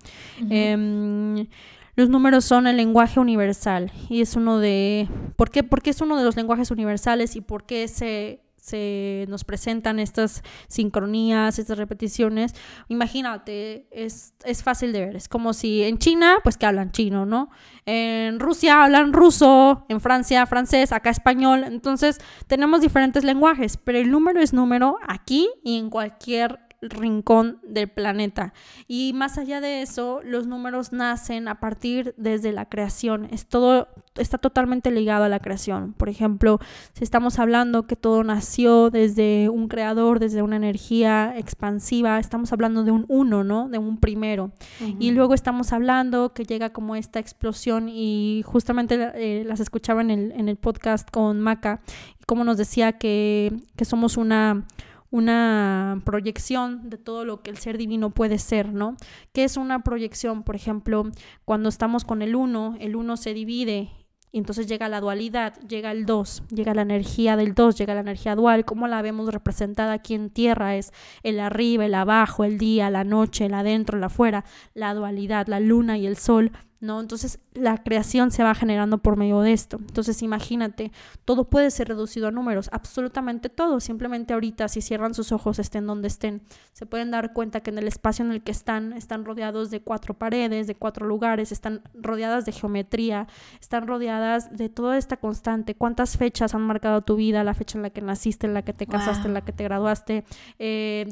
Los 1.94 2.08
números 2.08 2.44
son 2.44 2.66
el 2.66 2.76
lenguaje 2.76 3.20
universal 3.20 3.92
y 4.08 4.22
es 4.22 4.36
uno 4.36 4.58
de... 4.58 5.08
¿Por 5.36 5.50
qué? 5.50 5.62
Porque 5.62 5.90
es 5.90 6.00
uno 6.00 6.16
de 6.16 6.24
los 6.24 6.36
lenguajes 6.36 6.70
universales 6.70 7.36
y 7.36 7.40
por 7.40 7.64
qué 7.64 7.88
se 7.88 8.40
se 8.62 9.26
nos 9.28 9.42
presentan 9.42 9.98
estas 9.98 10.44
sincronías, 10.68 11.58
estas 11.58 11.76
repeticiones, 11.76 12.54
imagínate, 12.86 13.88
es, 13.90 14.34
es, 14.44 14.62
fácil 14.62 14.92
de 14.92 15.00
ver. 15.00 15.16
Es 15.16 15.28
como 15.28 15.52
si 15.52 15.82
en 15.82 15.98
China, 15.98 16.36
pues 16.44 16.56
que 16.56 16.66
hablan 16.66 16.92
chino, 16.92 17.26
¿no? 17.26 17.50
En 17.86 18.38
Rusia 18.38 18.84
hablan 18.84 19.12
ruso, 19.12 19.84
en 19.88 20.00
Francia 20.00 20.46
francés, 20.46 20.92
acá 20.92 21.10
español. 21.10 21.64
Entonces 21.64 22.20
tenemos 22.46 22.80
diferentes 22.80 23.24
lenguajes, 23.24 23.78
pero 23.78 23.98
el 23.98 24.12
número 24.12 24.40
es 24.40 24.52
número 24.52 24.96
aquí 25.08 25.50
y 25.64 25.78
en 25.78 25.90
cualquier 25.90 26.60
rincón 26.82 27.58
del 27.62 27.88
planeta. 27.88 28.52
Y 28.88 29.12
más 29.14 29.38
allá 29.38 29.60
de 29.60 29.82
eso, 29.82 30.20
los 30.24 30.46
números 30.46 30.92
nacen 30.92 31.48
a 31.48 31.60
partir 31.60 32.14
desde 32.16 32.52
la 32.52 32.68
creación. 32.68 33.28
Es 33.30 33.46
todo, 33.46 33.88
está 34.16 34.38
totalmente 34.38 34.90
ligado 34.90 35.24
a 35.24 35.28
la 35.28 35.38
creación. 35.38 35.92
Por 35.92 36.08
ejemplo, 36.08 36.58
si 36.92 37.04
estamos 37.04 37.38
hablando 37.38 37.86
que 37.86 37.96
todo 37.96 38.24
nació 38.24 38.90
desde 38.90 39.48
un 39.48 39.68
creador, 39.68 40.18
desde 40.18 40.42
una 40.42 40.56
energía 40.56 41.34
expansiva, 41.36 42.18
estamos 42.18 42.52
hablando 42.52 42.82
de 42.84 42.90
un 42.90 43.06
uno, 43.08 43.44
¿no? 43.44 43.68
De 43.68 43.78
un 43.78 43.98
primero. 43.98 44.50
Y 44.98 45.12
luego 45.12 45.34
estamos 45.34 45.72
hablando 45.72 46.32
que 46.34 46.44
llega 46.44 46.70
como 46.70 46.96
esta 46.96 47.20
explosión 47.20 47.88
y 47.88 48.42
justamente 48.44 49.12
eh, 49.14 49.44
las 49.44 49.60
escuchaba 49.60 50.00
en 50.00 50.10
el, 50.10 50.32
en 50.32 50.48
el 50.48 50.56
podcast 50.56 51.08
con 51.10 51.40
Maca, 51.40 51.80
como 52.26 52.44
nos 52.44 52.56
decía 52.56 52.92
que, 52.92 53.52
que 53.76 53.84
somos 53.84 54.16
una 54.16 54.64
una 55.12 56.00
proyección 56.06 56.88
de 56.88 56.96
todo 56.96 57.26
lo 57.26 57.42
que 57.42 57.50
el 57.50 57.58
ser 57.58 57.76
divino 57.76 58.10
puede 58.10 58.38
ser, 58.38 58.72
¿no? 58.72 58.96
¿Qué 59.32 59.44
es 59.44 59.58
una 59.58 59.84
proyección? 59.84 60.42
Por 60.42 60.56
ejemplo, 60.56 61.04
cuando 61.44 61.68
estamos 61.68 62.04
con 62.04 62.22
el 62.22 62.34
uno, 62.34 62.76
el 62.80 62.96
uno 62.96 63.18
se 63.18 63.34
divide 63.34 63.90
y 64.32 64.38
entonces 64.38 64.66
llega 64.66 64.88
la 64.88 65.02
dualidad, 65.02 65.54
llega 65.68 65.92
el 65.92 66.06
dos, 66.06 66.42
llega 66.48 66.72
la 66.72 66.80
energía 66.80 67.36
del 67.36 67.54
dos, 67.54 67.76
llega 67.76 67.92
la 67.92 68.00
energía 68.00 68.34
dual, 68.34 68.64
¿cómo 68.64 68.88
la 68.88 69.02
vemos 69.02 69.30
representada 69.30 69.92
aquí 69.92 70.14
en 70.14 70.30
tierra? 70.30 70.76
Es 70.76 70.94
el 71.22 71.38
arriba, 71.40 71.84
el 71.84 71.94
abajo, 71.94 72.44
el 72.44 72.56
día, 72.56 72.88
la 72.88 73.04
noche, 73.04 73.44
el 73.44 73.54
adentro, 73.54 73.98
el 73.98 74.04
afuera, 74.04 74.46
la 74.72 74.94
dualidad, 74.94 75.46
la 75.46 75.60
luna 75.60 75.98
y 75.98 76.06
el 76.06 76.16
sol 76.16 76.52
¿no? 76.82 77.00
Entonces 77.00 77.38
la 77.54 77.78
creación 77.78 78.30
se 78.32 78.42
va 78.42 78.54
generando 78.54 78.98
por 78.98 79.16
medio 79.16 79.40
de 79.40 79.52
esto. 79.52 79.78
Entonces 79.78 80.20
imagínate, 80.22 80.90
todo 81.24 81.44
puede 81.44 81.70
ser 81.70 81.88
reducido 81.88 82.26
a 82.26 82.30
números, 82.32 82.68
absolutamente 82.72 83.48
todo. 83.48 83.78
Simplemente 83.80 84.34
ahorita 84.34 84.68
si 84.68 84.82
cierran 84.82 85.14
sus 85.14 85.30
ojos, 85.32 85.58
estén 85.58 85.86
donde 85.86 86.08
estén, 86.08 86.42
se 86.72 86.84
pueden 86.84 87.12
dar 87.12 87.32
cuenta 87.32 87.60
que 87.60 87.70
en 87.70 87.78
el 87.78 87.86
espacio 87.86 88.24
en 88.24 88.32
el 88.32 88.42
que 88.42 88.50
están, 88.50 88.92
están 88.94 89.24
rodeados 89.24 89.70
de 89.70 89.80
cuatro 89.80 90.14
paredes, 90.14 90.66
de 90.66 90.74
cuatro 90.74 91.06
lugares, 91.06 91.52
están 91.52 91.82
rodeadas 91.94 92.44
de 92.44 92.52
geometría, 92.52 93.28
están 93.60 93.86
rodeadas 93.86 94.50
de 94.56 94.68
toda 94.68 94.98
esta 94.98 95.16
constante. 95.16 95.76
¿Cuántas 95.76 96.16
fechas 96.16 96.54
han 96.54 96.62
marcado 96.62 97.02
tu 97.02 97.14
vida? 97.14 97.44
La 97.44 97.54
fecha 97.54 97.78
en 97.78 97.82
la 97.82 97.90
que 97.90 98.02
naciste, 98.02 98.48
en 98.48 98.54
la 98.54 98.62
que 98.62 98.72
te 98.72 98.88
casaste, 98.88 99.28
en 99.28 99.34
la 99.34 99.42
que 99.42 99.52
te 99.52 99.62
graduaste, 99.62 100.24
eh, 100.58 101.06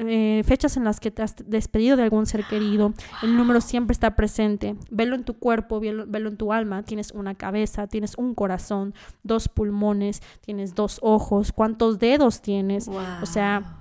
eh, 0.00 0.42
fechas 0.44 0.76
en 0.76 0.82
las 0.82 0.98
que 0.98 1.12
te 1.12 1.22
has 1.22 1.36
despedido 1.46 1.96
de 1.96 2.02
algún 2.02 2.26
ser 2.26 2.44
querido. 2.44 2.92
El 3.22 3.36
número 3.36 3.60
siempre 3.60 3.92
está 3.92 4.16
presente 4.16 4.74
velo 5.04 5.16
en 5.16 5.24
tu 5.24 5.34
cuerpo, 5.34 5.80
velo, 5.80 6.06
en 6.28 6.36
tu 6.36 6.52
alma, 6.52 6.82
tienes 6.82 7.10
una 7.12 7.34
cabeza, 7.34 7.86
tienes 7.86 8.16
un 8.16 8.34
corazón, 8.34 8.94
dos 9.22 9.48
pulmones, 9.48 10.22
tienes 10.40 10.74
dos 10.74 10.98
ojos, 11.02 11.52
cuántos 11.52 11.98
dedos 11.98 12.40
tienes, 12.40 12.88
o 12.88 13.26
sea... 13.26 13.80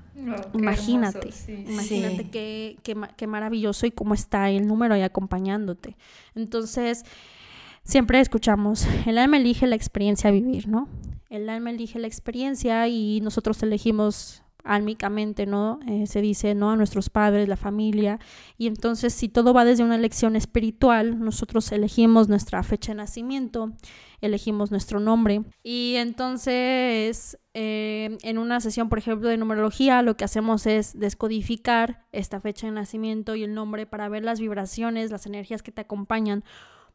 imagínate, 0.54 1.30
imagínate 1.48 2.30
Qué, 2.30 2.78
qué, 2.84 3.28
maravilloso 3.28 3.86
y 3.86 3.92
cómo 3.92 4.14
está 4.14 4.50
el 4.50 4.68
número 4.68 4.94
ahí 4.94 5.02
acompañándote. 5.02 5.96
Entonces, 6.36 7.04
siempre 7.84 8.20
escuchamos, 8.20 8.86
el 9.06 9.18
alma 9.18 9.38
elige 9.38 9.66
la 9.66 9.76
experiencia 9.76 10.30
a 10.30 10.34
vivir, 10.34 10.68
¿no? 10.68 10.90
El 11.30 11.50
alma 11.50 11.72
elige 11.72 12.00
la 12.00 12.08
experiencia 12.08 12.88
y 12.90 13.22
nosotros 13.22 13.64
elegimos 13.64 14.43
álmicamente, 14.64 15.46
¿no? 15.46 15.80
Eh, 15.88 16.08
se 16.08 16.22
dice, 16.22 16.56
¿no? 16.56 16.72
A 16.72 16.76
nuestros 16.76 17.10
padres, 17.10 17.48
la 17.48 17.58
familia. 17.58 18.20
Y 18.58 18.68
entonces, 18.68 19.14
si 19.14 19.30
todo 19.30 19.54
va 19.54 19.66
desde 19.66 19.84
una 19.84 19.96
elección 19.96 20.36
espiritual, 20.36 21.20
nosotros 21.20 21.72
elegimos 21.72 22.30
nuestra 22.30 22.64
fecha 22.64 22.94
de 22.94 22.98
nacimiento, 22.98 23.74
elegimos 24.22 24.72
nuestro 24.72 25.00
nombre. 25.00 25.44
Y 25.64 25.96
entonces, 25.98 27.38
eh, 27.54 28.18
en 28.24 28.38
una 28.38 28.62
sesión, 28.62 28.88
por 28.88 29.00
ejemplo, 29.00 29.28
de 29.28 29.38
numerología, 29.38 30.02
lo 30.02 30.16
que 30.16 30.24
hacemos 30.24 30.66
es 30.66 30.98
descodificar 30.98 32.06
esta 32.12 32.40
fecha 32.40 32.68
de 32.68 32.74
nacimiento 32.74 33.36
y 33.36 33.44
el 33.44 33.54
nombre 33.54 33.86
para 33.86 34.08
ver 34.08 34.24
las 34.24 34.40
vibraciones, 34.40 35.12
las 35.12 35.26
energías 35.26 35.62
que 35.62 35.72
te 35.72 35.82
acompañan 35.82 36.44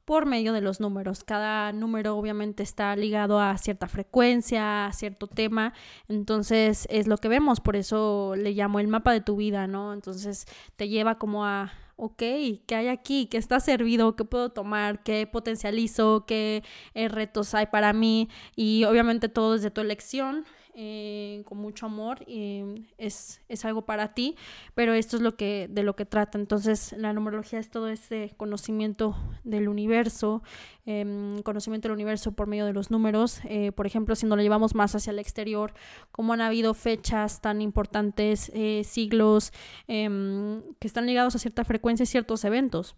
por 0.08 0.24
medio 0.24 0.54
de 0.54 0.62
los 0.62 0.80
números. 0.80 1.22
Cada 1.22 1.70
número 1.70 2.16
obviamente 2.16 2.62
está 2.62 2.96
ligado 2.96 3.40
a 3.40 3.58
cierta 3.58 3.88
frecuencia, 3.88 4.86
a 4.86 4.92
cierto 4.94 5.26
tema, 5.26 5.74
entonces 6.08 6.86
es 6.88 7.06
lo 7.06 7.18
que 7.18 7.28
vemos, 7.28 7.60
por 7.60 7.76
eso 7.76 8.32
le 8.34 8.52
llamo 8.52 8.80
el 8.80 8.88
mapa 8.88 9.12
de 9.12 9.20
tu 9.20 9.36
vida, 9.36 9.66
¿no? 9.66 9.92
Entonces 9.92 10.46
te 10.76 10.88
lleva 10.88 11.18
como 11.18 11.44
a, 11.44 11.74
ok, 11.96 12.16
¿qué 12.16 12.74
hay 12.74 12.88
aquí? 12.88 13.26
¿Qué 13.26 13.36
está 13.36 13.60
servido? 13.60 14.16
¿Qué 14.16 14.24
puedo 14.24 14.48
tomar? 14.48 15.02
¿Qué 15.02 15.26
potencializo? 15.30 16.24
¿Qué 16.26 16.64
eh, 16.94 17.08
retos 17.08 17.54
hay 17.54 17.66
para 17.66 17.92
mí? 17.92 18.30
Y 18.56 18.84
obviamente 18.84 19.28
todo 19.28 19.56
es 19.56 19.62
de 19.62 19.70
tu 19.70 19.82
elección. 19.82 20.46
Eh, 20.80 21.42
con 21.44 21.58
mucho 21.58 21.86
amor 21.86 22.22
y 22.28 22.86
es, 22.98 23.40
es, 23.48 23.64
algo 23.64 23.82
para 23.82 24.14
ti, 24.14 24.36
pero 24.76 24.94
esto 24.94 25.16
es 25.16 25.22
lo 25.22 25.34
que, 25.34 25.66
de 25.68 25.82
lo 25.82 25.96
que 25.96 26.04
trata. 26.04 26.38
Entonces, 26.38 26.94
la 26.96 27.12
numerología 27.12 27.58
es 27.58 27.68
todo 27.68 27.88
ese 27.88 28.32
conocimiento 28.36 29.16
del 29.42 29.68
universo, 29.68 30.40
em, 30.86 31.42
conocimiento 31.42 31.88
del 31.88 31.94
universo 31.96 32.30
por 32.30 32.46
medio 32.46 32.64
de 32.64 32.72
los 32.72 32.92
números. 32.92 33.40
Eh, 33.46 33.72
por 33.72 33.86
ejemplo, 33.86 34.14
si 34.14 34.26
nos 34.26 34.36
lo 34.36 34.42
llevamos 34.44 34.76
más 34.76 34.94
hacia 34.94 35.10
el 35.10 35.18
exterior, 35.18 35.74
cómo 36.12 36.32
han 36.32 36.42
habido 36.42 36.74
fechas 36.74 37.40
tan 37.40 37.60
importantes, 37.60 38.52
eh, 38.54 38.84
siglos, 38.84 39.52
em, 39.88 40.62
que 40.78 40.86
están 40.86 41.06
ligados 41.06 41.34
a 41.34 41.40
cierta 41.40 41.64
frecuencia 41.64 42.04
y 42.04 42.06
ciertos 42.06 42.44
eventos 42.44 42.94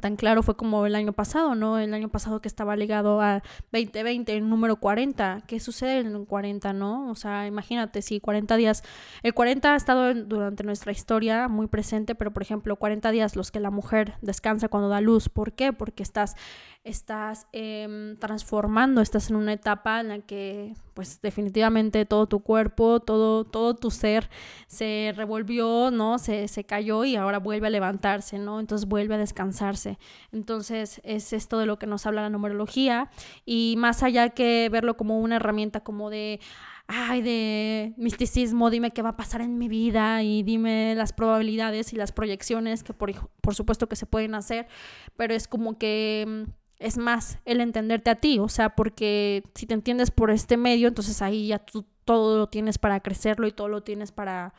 tan 0.00 0.16
claro 0.16 0.42
fue 0.42 0.56
como 0.56 0.86
el 0.86 0.94
año 0.94 1.12
pasado, 1.12 1.54
¿no? 1.54 1.78
El 1.78 1.94
año 1.94 2.08
pasado 2.08 2.40
que 2.40 2.48
estaba 2.48 2.76
ligado 2.76 3.20
a 3.20 3.42
2020, 3.72 4.36
el 4.36 4.48
número 4.48 4.76
40. 4.76 5.42
¿Qué 5.46 5.60
sucede 5.60 6.00
en 6.00 6.08
el 6.08 6.26
40, 6.26 6.72
no? 6.72 7.10
O 7.10 7.14
sea, 7.14 7.46
imagínate, 7.46 8.02
si 8.02 8.20
40 8.20 8.56
días. 8.56 8.82
El 9.22 9.34
40 9.34 9.72
ha 9.72 9.76
estado 9.76 10.14
durante 10.14 10.64
nuestra 10.64 10.92
historia 10.92 11.48
muy 11.48 11.66
presente, 11.66 12.14
pero 12.14 12.32
por 12.32 12.42
ejemplo, 12.42 12.76
40 12.76 13.10
días 13.10 13.36
los 13.36 13.50
que 13.50 13.60
la 13.60 13.70
mujer 13.70 14.14
descansa 14.20 14.68
cuando 14.68 14.88
da 14.88 15.00
luz. 15.00 15.28
¿Por 15.28 15.52
qué? 15.52 15.72
Porque 15.72 16.02
estás 16.02 16.36
estás 16.84 17.46
em, 17.52 18.16
transformando, 18.18 19.00
estás 19.00 19.30
en 19.30 19.36
una 19.36 19.54
etapa 19.54 20.00
en 20.00 20.08
la 20.08 20.18
que 20.20 20.74
pues 20.92 21.20
definitivamente 21.22 22.04
todo 22.04 22.26
tu 22.26 22.40
cuerpo, 22.40 23.00
todo, 23.00 23.44
todo 23.44 23.74
tu 23.74 23.90
ser 23.90 24.28
se 24.66 25.12
revolvió, 25.16 25.90
¿no? 25.90 26.18
Se, 26.18 26.46
se 26.46 26.64
cayó 26.64 27.04
y 27.04 27.16
ahora 27.16 27.38
vuelve 27.38 27.68
a 27.68 27.70
levantarse, 27.70 28.38
¿no? 28.38 28.60
Entonces 28.60 28.86
vuelve 28.86 29.14
a 29.14 29.18
descansarse. 29.18 29.98
Entonces 30.30 31.00
es 31.04 31.32
esto 31.32 31.58
de 31.58 31.66
lo 31.66 31.78
que 31.78 31.86
nos 31.86 32.04
habla 32.06 32.22
la 32.22 32.30
numerología 32.30 33.10
y 33.46 33.74
más 33.78 34.02
allá 34.02 34.28
que 34.28 34.68
verlo 34.70 34.96
como 34.96 35.18
una 35.18 35.36
herramienta 35.36 35.80
como 35.80 36.10
de 36.10 36.38
ay, 36.86 37.22
de 37.22 37.94
misticismo, 37.96 38.68
dime 38.68 38.90
qué 38.90 39.00
va 39.00 39.10
a 39.10 39.16
pasar 39.16 39.40
en 39.40 39.56
mi 39.56 39.68
vida 39.68 40.22
y 40.22 40.42
dime 40.42 40.94
las 40.94 41.14
probabilidades 41.14 41.94
y 41.94 41.96
las 41.96 42.12
proyecciones 42.12 42.82
que 42.84 42.92
por, 42.92 43.10
por 43.40 43.54
supuesto 43.54 43.88
que 43.88 43.96
se 43.96 44.04
pueden 44.04 44.34
hacer, 44.34 44.68
pero 45.16 45.32
es 45.32 45.48
como 45.48 45.78
que 45.78 46.46
es 46.78 46.96
más 46.98 47.38
el 47.44 47.60
entenderte 47.60 48.10
a 48.10 48.16
ti, 48.16 48.38
o 48.38 48.48
sea, 48.48 48.70
porque 48.70 49.42
si 49.54 49.66
te 49.66 49.74
entiendes 49.74 50.10
por 50.10 50.30
este 50.30 50.56
medio, 50.56 50.88
entonces 50.88 51.22
ahí 51.22 51.48
ya 51.48 51.58
tú 51.58 51.84
todo 52.04 52.38
lo 52.38 52.48
tienes 52.48 52.78
para 52.78 53.00
crecerlo 53.00 53.46
y 53.46 53.52
todo 53.52 53.68
lo 53.68 53.82
tienes 53.82 54.12
para 54.12 54.54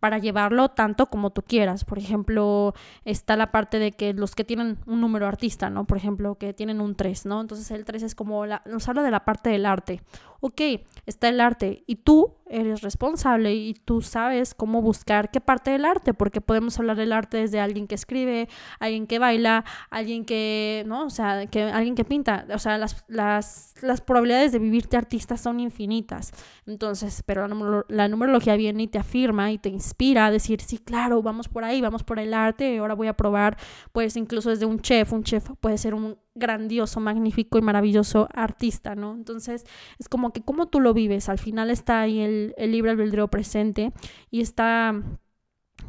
para 0.00 0.18
llevarlo 0.18 0.68
tanto 0.70 1.06
como 1.06 1.30
tú 1.30 1.42
quieras. 1.42 1.84
Por 1.84 1.98
ejemplo, 1.98 2.74
está 3.04 3.36
la 3.36 3.50
parte 3.50 3.78
de 3.78 3.92
que 3.92 4.12
los 4.14 4.34
que 4.34 4.44
tienen 4.44 4.78
un 4.86 5.00
número 5.00 5.26
artista, 5.26 5.70
¿no? 5.70 5.86
Por 5.86 5.96
ejemplo, 5.96 6.36
que 6.36 6.52
tienen 6.52 6.80
un 6.80 6.94
3, 6.94 7.26
¿no? 7.26 7.40
Entonces 7.40 7.70
el 7.70 7.84
3 7.84 8.02
es 8.02 8.14
como, 8.14 8.46
la, 8.46 8.62
nos 8.66 8.88
habla 8.88 9.02
de 9.02 9.10
la 9.10 9.24
parte 9.24 9.50
del 9.50 9.66
arte. 9.66 10.02
Ok, 10.40 10.60
está 11.04 11.28
el 11.28 11.40
arte 11.40 11.82
y 11.88 11.96
tú 11.96 12.36
eres 12.48 12.82
responsable 12.82 13.54
y 13.54 13.74
tú 13.74 14.02
sabes 14.02 14.54
cómo 14.54 14.80
buscar 14.80 15.32
qué 15.32 15.40
parte 15.40 15.72
del 15.72 15.84
arte, 15.84 16.14
porque 16.14 16.40
podemos 16.40 16.78
hablar 16.78 16.96
del 16.96 17.12
arte 17.12 17.38
desde 17.38 17.58
alguien 17.58 17.88
que 17.88 17.96
escribe, 17.96 18.48
alguien 18.78 19.08
que 19.08 19.18
baila, 19.18 19.64
alguien 19.90 20.24
que, 20.24 20.84
¿no? 20.86 21.06
O 21.06 21.10
sea, 21.10 21.46
que 21.46 21.64
alguien 21.64 21.96
que 21.96 22.04
pinta. 22.04 22.46
O 22.54 22.58
sea, 22.60 22.78
las, 22.78 23.04
las, 23.08 23.74
las 23.82 24.00
probabilidades 24.00 24.52
de 24.52 24.60
vivirte 24.60 24.96
artista 24.96 25.36
son 25.36 25.58
infinitas. 25.58 26.30
Entonces, 26.66 27.24
pero 27.26 27.48
la, 27.48 27.84
la 27.88 28.08
numerología 28.08 28.54
viene 28.54 28.84
y 28.84 28.88
te 28.88 28.98
afirma 28.98 29.50
y 29.50 29.58
te 29.58 29.70
inspira 29.70 29.87
a 30.16 30.30
decir, 30.30 30.60
sí, 30.60 30.78
claro, 30.78 31.22
vamos 31.22 31.48
por 31.48 31.64
ahí, 31.64 31.80
vamos 31.80 32.02
por 32.02 32.18
el 32.18 32.34
arte, 32.34 32.78
ahora 32.78 32.94
voy 32.94 33.08
a 33.08 33.16
probar, 33.16 33.56
pues 33.92 34.16
incluso 34.16 34.50
desde 34.50 34.66
un 34.66 34.80
chef, 34.80 35.12
un 35.12 35.24
chef 35.24 35.50
puede 35.60 35.78
ser 35.78 35.94
un 35.94 36.18
grandioso, 36.34 37.00
magnífico 37.00 37.58
y 37.58 37.62
maravilloso 37.62 38.28
artista, 38.32 38.94
¿no? 38.94 39.14
Entonces, 39.14 39.64
es 39.98 40.08
como 40.08 40.32
que 40.32 40.42
cómo 40.42 40.68
tú 40.68 40.80
lo 40.80 40.94
vives, 40.94 41.28
al 41.28 41.38
final 41.38 41.70
está 41.70 42.00
ahí 42.00 42.20
el, 42.20 42.54
el 42.56 42.72
libre 42.72 42.92
albedrío 42.92 43.28
presente 43.28 43.92
y 44.30 44.40
está, 44.40 44.94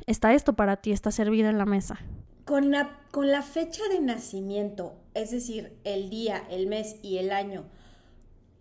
está 0.06 0.34
esto 0.34 0.54
para 0.54 0.78
ti, 0.78 0.92
está 0.92 1.12
servida 1.12 1.50
en 1.50 1.58
la 1.58 1.66
mesa. 1.66 2.00
Con 2.46 2.72
la, 2.72 3.00
con 3.12 3.30
la 3.30 3.44
fecha 3.44 3.84
de 3.92 4.00
nacimiento, 4.00 4.96
es 5.14 5.32
decir, 5.32 5.78
el 5.84 6.10
día, 6.10 6.44
el 6.50 6.68
mes 6.68 6.98
y 7.04 7.20
el 7.20 7.32
año, 7.32 7.66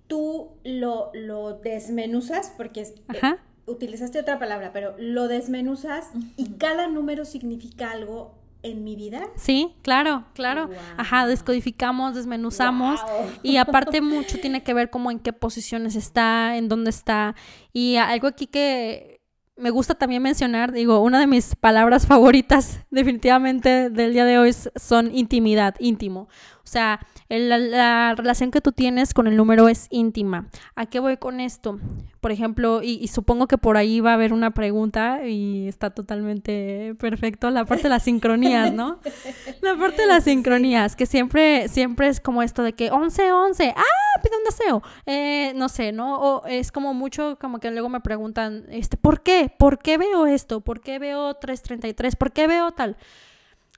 tú 0.06 0.58
lo, 0.64 1.10
lo 1.14 1.58
desmenuzas 1.58 2.52
porque 2.56 2.82
es, 2.82 2.94
Ajá 3.08 3.38
utilizaste 3.68 4.20
otra 4.20 4.38
palabra, 4.38 4.72
pero 4.72 4.94
lo 4.98 5.28
desmenuzas 5.28 6.10
y 6.36 6.50
cada 6.52 6.88
número 6.88 7.24
significa 7.24 7.90
algo 7.90 8.34
en 8.62 8.82
mi 8.84 8.96
vida. 8.96 9.28
Sí, 9.36 9.74
claro, 9.82 10.24
claro. 10.34 10.68
Ajá, 10.96 11.26
descodificamos, 11.26 12.14
desmenuzamos 12.14 13.00
y 13.42 13.56
aparte 13.56 14.00
mucho 14.00 14.38
tiene 14.40 14.62
que 14.62 14.74
ver 14.74 14.90
como 14.90 15.10
en 15.10 15.20
qué 15.20 15.32
posiciones 15.32 15.94
está, 15.94 16.56
en 16.56 16.68
dónde 16.68 16.90
está 16.90 17.34
y 17.72 17.96
algo 17.96 18.26
aquí 18.26 18.46
que 18.46 19.18
me 19.58 19.70
gusta 19.70 19.96
también 19.96 20.22
mencionar, 20.22 20.70
digo, 20.72 21.00
una 21.00 21.18
de 21.18 21.26
mis 21.26 21.56
palabras 21.56 22.06
favoritas 22.06 22.80
definitivamente 22.90 23.90
del 23.90 24.12
día 24.12 24.24
de 24.24 24.38
hoy 24.38 24.52
son 24.52 25.14
intimidad, 25.14 25.74
íntimo. 25.80 26.28
O 26.68 26.70
sea, 26.70 27.00
la, 27.30 28.14
relación 28.14 28.50
que 28.50 28.60
tú 28.60 28.72
tienes 28.72 29.14
con 29.14 29.26
el 29.26 29.36
número 29.38 29.70
es 29.70 29.86
íntima. 29.88 30.48
¿A 30.76 30.84
qué 30.84 31.00
voy 31.00 31.16
con 31.16 31.40
esto? 31.40 31.80
Por 32.20 32.30
ejemplo, 32.30 32.82
y, 32.82 33.08
supongo 33.08 33.46
que 33.46 33.56
por 33.56 33.78
ahí 33.78 34.00
va 34.00 34.10
a 34.10 34.14
haber 34.14 34.34
una 34.34 34.50
pregunta 34.50 35.26
y 35.26 35.66
está 35.66 35.88
totalmente 35.88 36.94
perfecto, 36.98 37.48
la 37.48 37.64
parte 37.64 37.84
de 37.84 37.88
las 37.88 38.02
sincronías, 38.02 38.74
¿no? 38.74 39.00
La 39.62 39.78
parte 39.78 40.02
de 40.02 40.08
las 40.08 40.24
sincronías, 40.24 40.94
que 40.94 41.06
siempre, 41.06 41.68
siempre 41.68 42.08
es 42.08 42.20
como 42.20 42.42
esto 42.42 42.62
de 42.62 42.74
que 42.74 42.90
11, 42.90 43.32
11, 43.32 43.74
¡ah! 43.74 44.20
Pide 44.22 44.36
un 44.36 44.44
deseo. 44.44 44.82
Eh, 45.06 45.52
no 45.56 45.70
sé, 45.70 45.92
¿no? 45.92 46.20
O 46.20 46.46
es 46.46 46.70
como 46.70 46.92
mucho, 46.92 47.38
como 47.40 47.60
que 47.60 47.70
luego 47.70 47.88
me 47.88 48.00
preguntan, 48.00 48.66
este, 48.68 48.98
¿por 48.98 49.22
qué? 49.22 49.50
¿Por 49.58 49.78
qué 49.78 49.96
veo 49.96 50.26
esto? 50.26 50.60
¿Por 50.60 50.82
qué 50.82 50.98
veo 50.98 51.32
333? 51.32 52.14
¿Por 52.16 52.32
qué 52.32 52.46
veo 52.46 52.72
tal? 52.72 52.98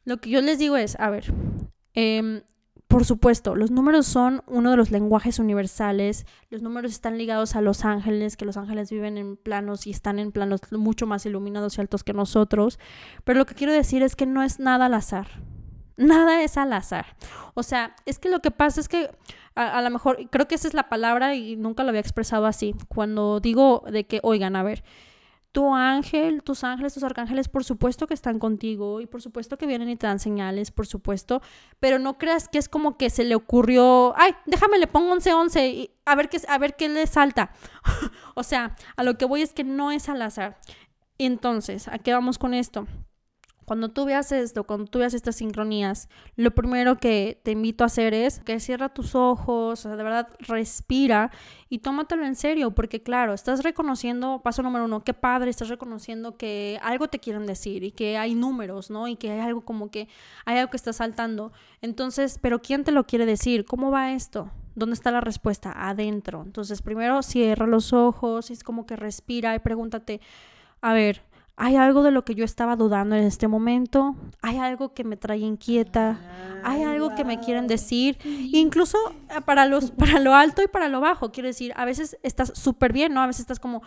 Lo 0.05 0.17
que 0.17 0.31
yo 0.31 0.41
les 0.41 0.59
digo 0.59 0.77
es, 0.77 0.99
a 0.99 1.09
ver, 1.11 1.33
eh, 1.95 2.43
por 2.91 3.05
supuesto, 3.05 3.55
los 3.55 3.71
números 3.71 4.05
son 4.05 4.43
uno 4.49 4.73
de 4.73 4.77
los 4.77 4.91
lenguajes 4.91 5.39
universales. 5.39 6.27
Los 6.49 6.61
números 6.61 6.91
están 6.91 7.19
ligados 7.19 7.55
a 7.55 7.61
los 7.61 7.85
ángeles, 7.85 8.37
que 8.37 8.45
los 8.45 8.57
ángeles 8.57 8.91
viven 8.91 9.17
en 9.17 9.37
planos 9.37 9.87
y 9.87 9.93
están 9.93 10.19
en 10.19 10.33
planos 10.33 10.61
mucho 10.73 11.07
más 11.07 11.25
iluminados 11.25 11.79
y 11.79 11.83
altos 11.83 12.03
que 12.03 12.15
nosotros. 12.15 12.81
Pero 13.23 13.39
lo 13.39 13.47
que 13.47 13.55
quiero 13.55 13.73
decir 13.73 14.03
es 14.03 14.17
que 14.17 14.27
no 14.27 14.43
es 14.43 14.59
nada 14.59 14.87
al 14.87 14.95
azar. 14.95 15.29
Nada 15.97 16.43
es 16.43 16.57
al 16.57 16.73
azar. 16.73 17.07
O 17.55 17.63
sea, 17.63 17.95
es 18.07 18.19
que 18.19 18.29
lo 18.29 18.41
que 18.41 18.51
pasa 18.51 18.81
es 18.81 18.89
que 18.89 19.09
a, 19.55 19.79
a 19.79 19.83
lo 19.83 19.91
mejor, 19.91 20.29
creo 20.29 20.49
que 20.49 20.57
esa 20.57 20.67
es 20.67 20.75
la 20.75 20.89
palabra 20.89 21.37
y 21.37 21.55
nunca 21.55 21.85
lo 21.85 21.91
había 21.91 22.01
expresado 22.01 22.47
así. 22.47 22.75
Cuando 22.89 23.39
digo 23.39 23.85
de 23.89 24.03
que, 24.03 24.19
oigan, 24.25 24.57
a 24.57 24.65
ver, 24.65 24.83
tu 25.53 25.75
ángel, 25.75 26.43
tus 26.43 26.63
ángeles, 26.63 26.95
tus 26.95 27.03
arcángeles, 27.03 27.49
por 27.49 27.65
supuesto 27.65 28.07
que 28.07 28.15
están 28.15 28.39
contigo 28.39 29.01
y 29.01 29.07
por 29.07 29.21
supuesto 29.21 29.59
que 29.59 29.67
vienen 29.67 29.89
y 29.89 29.97
te 29.97 30.07
dan 30.07 30.19
señales, 30.21 30.71
por 30.71 30.87
supuesto, 30.87 31.43
pero 31.81 31.99
no 31.99 32.19
creas 32.19 32.49
que 32.49 32.59
es 32.59 32.69
como 32.69 32.97
que 32.97 33.11
se 33.11 33.25
le 33.25 33.35
ocurrió, 33.35 34.15
ay, 34.17 34.33
déjame 34.47 34.79
le 34.79 34.87
pongo 34.87 35.13
11 35.13 35.33
11 35.35 35.69
y 35.69 35.91
a 36.05 36.15
ver 36.15 36.29
qué 36.29 36.41
a 36.49 36.59
ver 36.59 36.77
qué 36.77 36.89
le 36.89 37.07
salta. 37.07 37.53
o 38.35 38.43
sea, 38.43 38.77
a 38.97 39.03
lo 39.03 39.19
que 39.19 39.25
voy 39.25 39.43
es 39.43 39.53
que 39.53 39.65
no 39.65 39.91
es 39.91 40.09
al 40.09 40.23
azar. 40.23 40.61
Entonces, 41.19 41.89
¿a 41.89 41.99
qué 41.99 42.13
vamos 42.13 42.39
con 42.39 42.55
esto? 42.55 42.87
Cuando 43.71 43.91
tú 43.91 44.05
veas 44.05 44.33
esto, 44.33 44.65
cuando 44.65 44.87
tú 44.87 44.99
veas 44.99 45.15
estas 45.15 45.37
sincronías, 45.37 46.09
lo 46.35 46.51
primero 46.51 46.97
que 46.97 47.41
te 47.45 47.53
invito 47.53 47.85
a 47.85 47.87
hacer 47.87 48.15
es 48.15 48.41
que 48.41 48.59
cierra 48.59 48.89
tus 48.89 49.15
ojos, 49.15 49.85
de 49.85 49.95
verdad 49.95 50.27
respira 50.41 51.31
y 51.69 51.79
tómatelo 51.79 52.27
en 52.27 52.35
serio, 52.35 52.73
porque 52.73 53.01
claro, 53.01 53.33
estás 53.33 53.63
reconociendo, 53.63 54.41
paso 54.43 54.65
número 54.65 54.87
uno, 54.87 55.05
qué 55.05 55.15
padre, 55.15 55.51
estás 55.51 55.69
reconociendo 55.69 56.37
que 56.37 56.81
algo 56.83 57.07
te 57.07 57.21
quieren 57.21 57.47
decir 57.47 57.85
y 57.85 57.93
que 57.93 58.19
hay 58.19 58.35
números, 58.35 58.91
¿no? 58.91 59.07
Y 59.07 59.15
que 59.15 59.31
hay 59.31 59.39
algo 59.39 59.61
como 59.61 59.89
que 59.89 60.09
hay 60.47 60.59
algo 60.59 60.73
que 60.73 60.77
está 60.77 60.93
saltando. 60.93 61.53
Entonces, 61.81 62.41
pero 62.43 62.61
¿quién 62.61 62.83
te 62.83 62.91
lo 62.91 63.07
quiere 63.07 63.25
decir? 63.25 63.67
¿Cómo 63.67 63.93
va 63.93 64.11
esto? 64.15 64.51
¿Dónde 64.75 64.95
está 64.95 65.13
la 65.13 65.21
respuesta? 65.21 65.73
Adentro. 65.77 66.43
Entonces, 66.43 66.83
primero 66.83 67.23
cierra 67.23 67.69
los 67.69 67.93
ojos, 67.93 68.51
es 68.51 68.65
como 68.65 68.85
que 68.85 68.97
respira 68.97 69.55
y 69.55 69.61
pregúntate, 69.61 70.21
a 70.81 70.93
ver, 70.93 71.23
hay 71.63 71.77
algo 71.77 72.03
de 72.03 72.11
lo 72.11 72.25
que 72.25 72.35
yo 72.35 72.43
estaba 72.43 72.75
dudando 72.75 73.15
en 73.17 73.25
este 73.25 73.47
momento, 73.47 74.17
hay 74.41 74.57
algo 74.57 74.95
que 74.95 75.05
me 75.05 75.19
trae 75.19 75.41
inquieta, 75.41 76.19
hay 76.65 76.85
algo 76.85 77.15
que 77.15 77.23
me 77.23 77.39
quieren 77.39 77.67
decir, 77.67 78.17
incluso 78.25 78.97
eh, 79.29 79.43
para, 79.45 79.67
los, 79.67 79.91
para 79.99 80.21
lo 80.21 80.35
alto 80.35 80.63
y 80.63 80.69
para 80.69 80.89
lo 80.89 81.03
bajo, 81.03 81.33
quiero 81.33 81.49
decir, 81.49 81.75
a 81.77 81.85
veces 81.85 82.17
estás 82.23 82.55
súper 82.55 82.95
bien, 82.95 83.13
¿no? 83.13 83.21
A 83.21 83.27
veces 83.27 83.41
estás 83.41 83.61
como, 83.61 83.83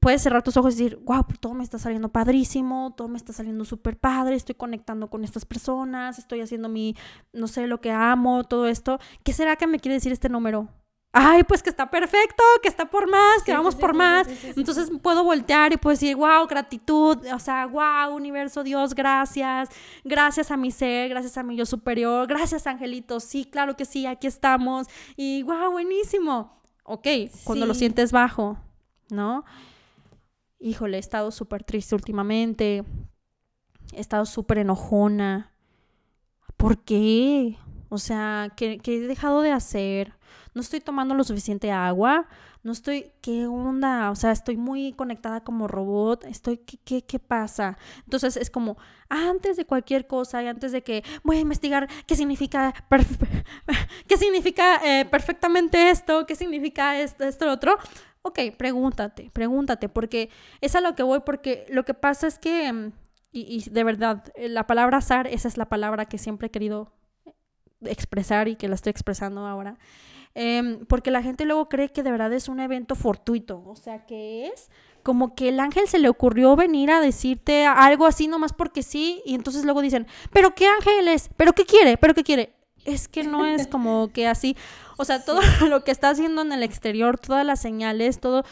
puedes 0.00 0.22
cerrar 0.22 0.42
tus 0.42 0.56
ojos 0.56 0.72
y 0.76 0.82
decir, 0.82 0.98
wow, 1.04 1.26
todo 1.40 1.52
me 1.52 1.62
está 1.62 1.78
saliendo 1.78 2.08
padrísimo, 2.08 2.94
todo 2.96 3.08
me 3.08 3.18
está 3.18 3.34
saliendo 3.34 3.66
súper 3.66 3.98
padre, 3.98 4.34
estoy 4.36 4.54
conectando 4.54 5.10
con 5.10 5.24
estas 5.24 5.44
personas, 5.44 6.18
estoy 6.18 6.40
haciendo 6.40 6.70
mi, 6.70 6.96
no 7.34 7.48
sé, 7.48 7.66
lo 7.66 7.82
que 7.82 7.90
amo, 7.90 8.44
todo 8.44 8.66
esto. 8.66 8.98
¿Qué 9.22 9.34
será 9.34 9.56
que 9.56 9.66
me 9.66 9.78
quiere 9.78 9.96
decir 9.96 10.10
este 10.10 10.30
número? 10.30 10.70
Ay, 11.16 11.44
pues 11.44 11.62
que 11.62 11.70
está 11.70 11.88
perfecto, 11.88 12.42
que 12.60 12.68
está 12.68 12.86
por 12.86 13.08
más, 13.08 13.44
que 13.44 13.52
vamos 13.52 13.76
por 13.76 13.94
más. 13.94 14.26
Entonces 14.56 14.90
puedo 15.00 15.22
voltear 15.22 15.72
y 15.72 15.76
puedo 15.76 15.94
decir, 15.94 16.16
wow, 16.16 16.44
gratitud, 16.48 17.24
o 17.32 17.38
sea, 17.38 17.66
wow, 17.66 18.14
universo, 18.14 18.64
Dios, 18.64 18.96
gracias, 18.96 19.68
gracias 20.02 20.50
a 20.50 20.56
mi 20.56 20.72
ser, 20.72 21.08
gracias 21.08 21.38
a 21.38 21.44
mi 21.44 21.54
yo 21.54 21.66
superior, 21.66 22.26
gracias, 22.26 22.66
angelito, 22.66 23.20
sí, 23.20 23.44
claro 23.44 23.76
que 23.76 23.84
sí, 23.84 24.06
aquí 24.06 24.26
estamos. 24.26 24.88
Y 25.16 25.44
wow, 25.44 25.70
buenísimo. 25.70 26.60
Ok, 26.82 27.06
cuando 27.44 27.64
lo 27.64 27.74
sientes 27.74 28.10
bajo, 28.10 28.58
¿no? 29.08 29.44
Híjole, 30.58 30.96
he 30.96 31.00
estado 31.00 31.30
súper 31.30 31.62
triste 31.62 31.94
últimamente, 31.94 32.84
he 33.92 34.00
estado 34.00 34.26
súper 34.26 34.58
enojona. 34.58 35.52
¿Por 36.56 36.78
qué? 36.78 37.56
O 37.88 37.98
sea, 37.98 38.52
¿qué, 38.56 38.78
¿qué 38.78 38.96
he 38.96 39.00
dejado 39.06 39.42
de 39.42 39.52
hacer? 39.52 40.14
No 40.54 40.60
estoy 40.60 40.80
tomando 40.80 41.14
lo 41.14 41.24
suficiente 41.24 41.70
agua, 41.72 42.26
no 42.64 42.72
estoy, 42.72 43.12
¿qué 43.20 43.46
onda? 43.46 44.10
O 44.10 44.16
sea, 44.16 44.32
estoy 44.32 44.56
muy 44.56 44.94
conectada 44.94 45.44
como 45.44 45.68
robot, 45.68 46.24
estoy, 46.24 46.56
¿qué, 46.56 47.02
qué, 47.02 47.18
pasa? 47.18 47.76
Entonces 48.04 48.38
es 48.38 48.50
como, 48.50 48.78
antes 49.10 49.58
de 49.58 49.66
cualquier 49.66 50.06
cosa 50.06 50.42
y 50.42 50.46
antes 50.46 50.72
de 50.72 50.82
que 50.82 51.04
voy 51.22 51.36
a 51.36 51.40
investigar 51.40 51.88
qué 52.06 52.16
significa, 52.16 52.72
qué 54.08 54.16
significa 54.16 54.80
eh, 54.82 55.04
perfectamente 55.04 55.90
esto, 55.90 56.24
qué 56.24 56.34
significa 56.36 56.98
esto, 56.98 57.24
esto, 57.24 57.44
lo 57.44 57.52
otro, 57.52 57.76
ok, 58.22 58.38
pregúntate, 58.56 59.30
pregúntate, 59.32 59.90
porque 59.90 60.30
es 60.62 60.74
a 60.74 60.80
lo 60.80 60.94
que 60.94 61.02
voy, 61.02 61.20
porque 61.20 61.66
lo 61.68 61.84
que 61.84 61.92
pasa 61.92 62.26
es 62.26 62.38
que, 62.38 62.72
mm, 62.72 62.92
y, 63.32 63.62
y 63.66 63.70
de 63.70 63.84
verdad, 63.84 64.24
la 64.38 64.66
palabra 64.66 64.98
azar, 64.98 65.26
esa 65.26 65.48
es 65.48 65.58
la 65.58 65.68
palabra 65.68 66.06
que 66.06 66.16
siempre 66.16 66.46
he 66.46 66.50
querido 66.50 66.92
expresar 67.82 68.48
y 68.48 68.56
que 68.56 68.68
la 68.68 68.74
estoy 68.74 68.90
expresando 68.90 69.46
ahora. 69.46 69.76
Em, 70.34 70.84
porque 70.86 71.12
la 71.12 71.22
gente 71.22 71.44
luego 71.44 71.68
cree 71.68 71.90
que 71.90 72.02
de 72.02 72.10
verdad 72.10 72.32
es 72.32 72.48
un 72.48 72.58
evento 72.58 72.96
fortuito, 72.96 73.62
o 73.66 73.76
sea, 73.76 74.04
que 74.04 74.48
es 74.48 74.68
como 75.04 75.36
que 75.36 75.50
el 75.50 75.60
ángel 75.60 75.86
se 75.86 76.00
le 76.00 76.08
ocurrió 76.08 76.56
venir 76.56 76.90
a 76.90 77.00
decirte 77.00 77.66
algo 77.66 78.06
así 78.06 78.26
nomás 78.26 78.52
porque 78.52 78.82
sí, 78.82 79.22
y 79.24 79.34
entonces 79.34 79.64
luego 79.64 79.80
dicen, 79.80 80.08
pero 80.32 80.54
qué 80.54 80.66
ángel 80.66 81.06
es, 81.06 81.30
pero 81.36 81.52
qué 81.52 81.64
quiere, 81.64 81.96
pero 81.98 82.14
qué 82.14 82.24
quiere. 82.24 82.52
Es 82.84 83.06
que 83.06 83.22
no 83.22 83.46
es 83.46 83.66
como 83.68 84.08
que 84.12 84.26
así, 84.26 84.56
o 84.96 85.04
sea, 85.04 85.24
todo 85.24 85.40
lo 85.68 85.84
que 85.84 85.92
está 85.92 86.10
haciendo 86.10 86.42
en 86.42 86.52
el 86.52 86.64
exterior, 86.64 87.18
todas 87.18 87.46
las 87.46 87.60
señales, 87.60 88.18
todo, 88.18 88.44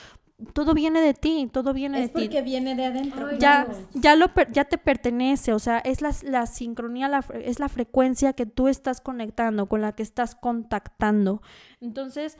todo 0.52 0.74
viene 0.74 1.00
de 1.00 1.14
ti, 1.14 1.48
todo 1.52 1.72
viene 1.72 2.00
de 2.00 2.08
ti. 2.08 2.22
Es 2.22 2.28
porque 2.28 2.42
viene 2.42 2.74
de 2.74 2.86
adentro. 2.86 3.38
ya, 3.38 3.66
ya, 3.94 4.16
lo, 4.16 4.26
ya 4.50 4.64
te 4.64 4.78
pertenece, 4.78 5.52
o 5.52 5.58
sea, 5.58 5.78
es 5.78 6.00
la, 6.00 6.14
la 6.22 6.46
sincronía, 6.46 7.08
la, 7.08 7.24
es 7.42 7.58
la 7.58 7.68
frecuencia 7.68 8.32
que 8.32 8.46
tú 8.46 8.68
estás 8.68 9.00
conectando, 9.00 9.66
con 9.66 9.80
la 9.80 9.92
que 9.92 10.02
estás 10.02 10.34
contactando. 10.34 11.42
Entonces, 11.80 12.38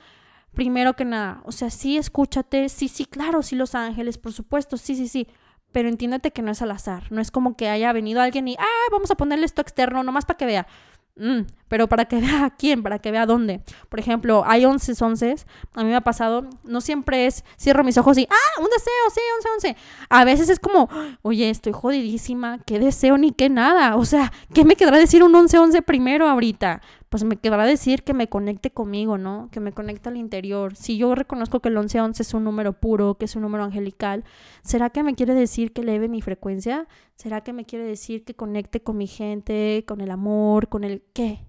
primero 0.53 0.95
que 0.95 1.05
nada, 1.05 1.41
o 1.45 1.51
sea, 1.51 1.69
sí 1.69 1.97
escúchate, 1.97 2.69
sí, 2.69 2.87
sí, 2.87 3.05
claro, 3.05 3.41
sí 3.41 3.55
los 3.55 3.75
ángeles, 3.75 4.17
por 4.17 4.33
supuesto, 4.33 4.77
sí, 4.77 4.95
sí, 4.95 5.07
sí, 5.07 5.27
pero 5.73 5.89
entiéndete 5.89 6.31
que 6.31 6.43
no 6.43 6.51
es 6.51 6.61
al 6.61 6.71
azar. 6.71 7.11
No 7.11 7.19
es 7.19 7.31
como 7.31 7.57
que 7.57 7.67
haya 7.67 7.91
venido 7.91 8.21
alguien 8.21 8.47
y, 8.47 8.55
ah, 8.57 8.87
vamos 8.91 9.09
a 9.11 9.15
ponerle 9.15 9.45
esto 9.45 9.61
externo 9.61 10.03
nomás 10.03 10.23
para 10.23 10.37
que 10.37 10.45
vea. 10.45 10.67
Mm, 11.15 11.41
pero 11.67 11.87
para 11.87 12.05
que 12.05 12.19
vea 12.19 12.45
a 12.45 12.49
quién, 12.55 12.81
para 12.81 12.97
que 12.97 13.11
vea 13.11 13.27
dónde. 13.27 13.61
Por 13.89 13.99
ejemplo, 13.99 14.43
hay 14.47 14.65
11 14.65 14.93
11. 14.99 15.35
A 15.75 15.83
mí 15.83 15.89
me 15.89 15.95
ha 15.95 16.01
pasado, 16.01 16.47
no 16.63 16.81
siempre 16.81 17.27
es 17.27 17.43
cierro 17.59 17.83
mis 17.83 17.97
ojos 17.97 18.17
y, 18.17 18.27
ah, 18.29 18.61
un 18.61 18.67
deseo, 18.69 19.09
sí, 19.13 19.21
11 19.37 19.69
11. 19.69 19.77
A 20.09 20.25
veces 20.25 20.49
es 20.49 20.59
como, 20.59 20.89
oye, 21.21 21.49
estoy 21.49 21.71
jodidísima, 21.73 22.59
qué 22.65 22.79
deseo 22.79 23.17
ni 23.17 23.31
qué 23.31 23.49
nada. 23.49 23.95
O 23.95 24.05
sea, 24.05 24.31
¿qué 24.53 24.65
me 24.65 24.75
quedará 24.75 24.97
decir 24.97 25.23
un 25.23 25.35
11 25.35 25.57
11 25.59 25.81
primero 25.83 26.27
ahorita? 26.27 26.81
Pues 27.13 27.25
me 27.25 27.37
quedará 27.37 27.63
decir 27.63 28.01
que 28.01 28.15
me 28.15 28.27
conecte 28.27 28.71
conmigo, 28.71 29.19
¿no? 29.19 29.47
Que 29.51 29.59
me 29.59 29.71
conecte 29.71 30.09
al 30.09 30.17
interior. 30.17 30.75
Si 30.75 30.97
yo 30.97 31.13
reconozco 31.13 31.59
que 31.59 31.69
el 31.69 31.75
1111 31.75 32.23
es 32.23 32.33
un 32.33 32.43
número 32.43 32.73
puro, 32.73 33.19
que 33.19 33.25
es 33.25 33.35
un 33.35 33.43
número 33.43 33.63
angelical, 33.63 34.23
¿será 34.63 34.89
que 34.89 35.03
me 35.03 35.13
quiere 35.13 35.35
decir 35.35 35.73
que 35.73 35.81
eleve 35.81 36.07
mi 36.07 36.23
frecuencia? 36.23 36.87
¿Será 37.15 37.41
que 37.41 37.53
me 37.53 37.65
quiere 37.65 37.85
decir 37.85 38.25
que 38.25 38.33
conecte 38.33 38.81
con 38.81 38.97
mi 38.97 39.05
gente, 39.05 39.85
con 39.87 40.01
el 40.01 40.09
amor, 40.09 40.69
con 40.69 40.83
el 40.83 41.03
qué? 41.13 41.45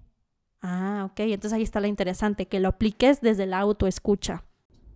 Ah, 0.61 1.07
ok, 1.09 1.21
entonces 1.21 1.53
ahí 1.53 1.63
está 1.63 1.79
la 1.79 1.87
interesante, 1.87 2.45
que 2.45 2.59
lo 2.59 2.67
apliques 2.67 3.21
desde 3.21 3.47
la 3.47 3.57
autoescucha. 3.57 4.43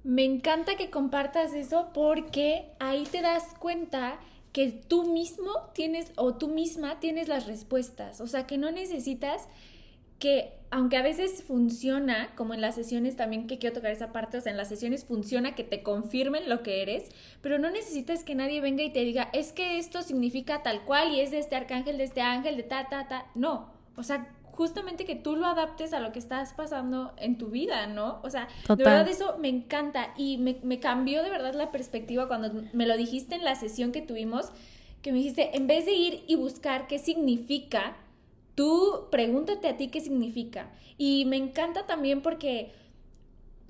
Me 0.03 0.23
encanta 0.23 0.75
que 0.75 0.91
compartas 0.91 1.55
eso 1.55 1.89
porque 1.95 2.73
ahí 2.79 3.05
te 3.11 3.23
das 3.23 3.55
cuenta 3.59 4.19
que 4.53 4.67
tú 4.71 5.11
mismo 5.11 5.49
tienes 5.73 6.11
o 6.15 6.35
tú 6.35 6.47
misma 6.47 6.99
tienes 6.99 7.27
las 7.27 7.47
respuestas, 7.47 8.21
o 8.21 8.27
sea, 8.27 8.45
que 8.45 8.59
no 8.59 8.69
necesitas 8.69 9.47
que 10.19 10.58
aunque 10.71 10.97
a 10.97 11.01
veces 11.01 11.43
funciona, 11.43 12.29
como 12.35 12.53
en 12.53 12.61
las 12.61 12.75
sesiones 12.75 13.15
también 13.15 13.47
que 13.47 13.57
quiero 13.57 13.75
tocar 13.75 13.91
esa 13.91 14.11
parte, 14.11 14.37
o 14.37 14.41
sea, 14.41 14.51
en 14.51 14.57
las 14.57 14.69
sesiones 14.69 15.05
funciona 15.05 15.55
que 15.55 15.63
te 15.63 15.81
confirmen 15.81 16.47
lo 16.47 16.61
que 16.61 16.81
eres, 16.81 17.09
pero 17.41 17.57
no 17.57 17.71
necesitas 17.71 18.23
que 18.23 18.35
nadie 18.35 18.61
venga 18.61 18.83
y 18.83 18.91
te 18.91 19.03
diga, 19.03 19.29
es 19.33 19.51
que 19.51 19.79
esto 19.79 20.03
significa 20.03 20.61
tal 20.61 20.81
cual 20.85 21.11
y 21.13 21.21
es 21.21 21.31
de 21.31 21.39
este 21.39 21.55
arcángel, 21.55 21.97
de 21.97 22.03
este 22.03 22.21
ángel, 22.21 22.55
de 22.55 22.63
ta, 22.63 22.87
ta, 22.89 23.07
ta. 23.07 23.25
No, 23.33 23.71
o 23.95 24.03
sea, 24.03 24.29
justamente 24.51 25.05
que 25.05 25.15
tú 25.15 25.35
lo 25.35 25.47
adaptes 25.47 25.93
a 25.93 25.99
lo 26.01 26.11
que 26.11 26.19
estás 26.19 26.53
pasando 26.53 27.13
en 27.17 27.37
tu 27.37 27.47
vida, 27.47 27.87
¿no? 27.87 28.19
O 28.23 28.29
sea, 28.29 28.47
de 28.67 28.75
verdad 28.75 29.07
eso 29.07 29.37
me 29.39 29.47
encanta 29.47 30.13
y 30.17 30.37
me, 30.37 30.57
me 30.63 30.79
cambió 30.79 31.23
de 31.23 31.29
verdad 31.29 31.55
la 31.55 31.71
perspectiva 31.71 32.27
cuando 32.27 32.63
me 32.73 32.85
lo 32.85 32.95
dijiste 32.97 33.35
en 33.35 33.43
la 33.43 33.55
sesión 33.55 33.91
que 33.91 34.01
tuvimos, 34.01 34.51
que 35.01 35.13
me 35.13 35.19
dijiste, 35.19 35.55
en 35.55 35.65
vez 35.65 35.85
de 35.85 35.93
ir 35.93 36.23
y 36.27 36.35
buscar 36.35 36.87
qué 36.87 36.99
significa, 36.99 37.95
Tú 38.59 39.07
pregúntate 39.09 39.69
a 39.69 39.77
ti 39.77 39.87
qué 39.87 40.01
significa. 40.01 40.69
Y 40.97 41.23
me 41.27 41.37
encanta 41.37 41.85
también 41.85 42.21
porque 42.21 42.73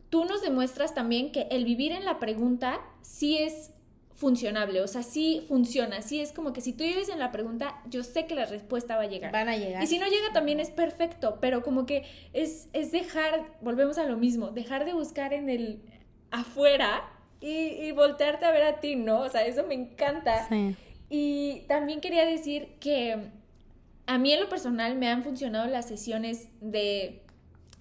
tú 0.10 0.26
nos 0.26 0.42
demuestras 0.42 0.96
también 0.96 1.32
que 1.32 1.44
el 1.52 1.64
vivir 1.64 1.92
en 1.92 2.06
la 2.06 2.18
pregunta 2.18 2.82
sí 3.04 3.38
es 3.38 3.70
funcionable, 4.16 4.82
o 4.82 4.88
sea, 4.88 5.04
sí 5.04 5.46
funciona, 5.48 6.02
sí 6.02 6.20
es 6.20 6.32
como 6.32 6.54
que 6.54 6.62
si 6.62 6.74
tú 6.74 6.84
vives 6.84 7.08
en 7.10 7.20
la 7.20 7.32
pregunta, 7.32 7.84
yo 7.88 8.02
sé 8.02 8.26
que 8.26 8.34
la 8.34 8.46
respuesta 8.46 8.98
va 8.98 9.04
a 9.04 9.06
llegar. 9.06 9.32
Van 9.32 9.48
a 9.48 9.58
llegar. 9.58 9.84
Y 9.84 9.86
si 9.86 10.00
no 10.00 10.08
llega 10.08 10.34
también 10.34 10.60
es 10.60 10.72
perfecto, 10.72 11.38
pero 11.40 11.62
como 11.62 11.86
que 11.86 12.06
es, 12.34 12.68
es 12.74 12.92
dejar, 12.92 13.46
volvemos 13.62 14.00
a 14.00 14.06
lo 14.06 14.18
mismo, 14.18 14.50
dejar 14.50 14.86
de 14.86 14.94
buscar 14.94 15.34
en 15.34 15.52
el 15.52 15.84
afuera 16.32 17.08
y, 17.42 17.50
y 17.50 17.92
voltearte 17.92 18.48
a 18.48 18.52
ver 18.52 18.64
a 18.64 18.80
ti, 18.80 18.96
¿no? 18.96 19.20
O 19.20 19.30
sea, 19.30 19.46
eso 19.46 19.64
me 19.68 19.76
encanta. 19.76 20.50
Sí. 20.50 20.76
Y 21.12 21.66
también 21.68 22.02
quería 22.02 22.26
decir 22.26 22.70
que 22.80 23.38
a 24.10 24.18
mí 24.18 24.34
en 24.34 24.40
lo 24.40 24.50
personal 24.50 24.96
me 24.96 25.08
han 25.08 25.22
funcionado 25.22 25.68
las 25.68 25.88
sesiones 25.88 26.50
de, 26.62 27.22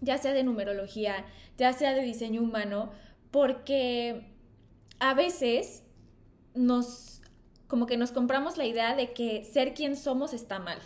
ya 0.03 0.19
sea 0.19 0.35
de 0.35 0.45
numerología, 0.45 1.25
ya 1.57 1.73
sea 1.73 1.95
de 1.95 2.03
diseño 2.03 2.43
humano, 2.43 2.91
porque 3.31 4.27
a 5.01 5.15
veces 5.15 5.85
nos, 6.55 7.23
como 7.67 7.87
que 7.87 7.97
nos 7.97 8.13
compramos 8.13 8.59
la 8.59 8.67
idea 8.67 8.95
de 8.95 9.15
que 9.15 9.43
ser 9.43 9.73
quien 9.73 9.97
somos 9.97 10.35
está 10.35 10.59
mal. 10.59 10.79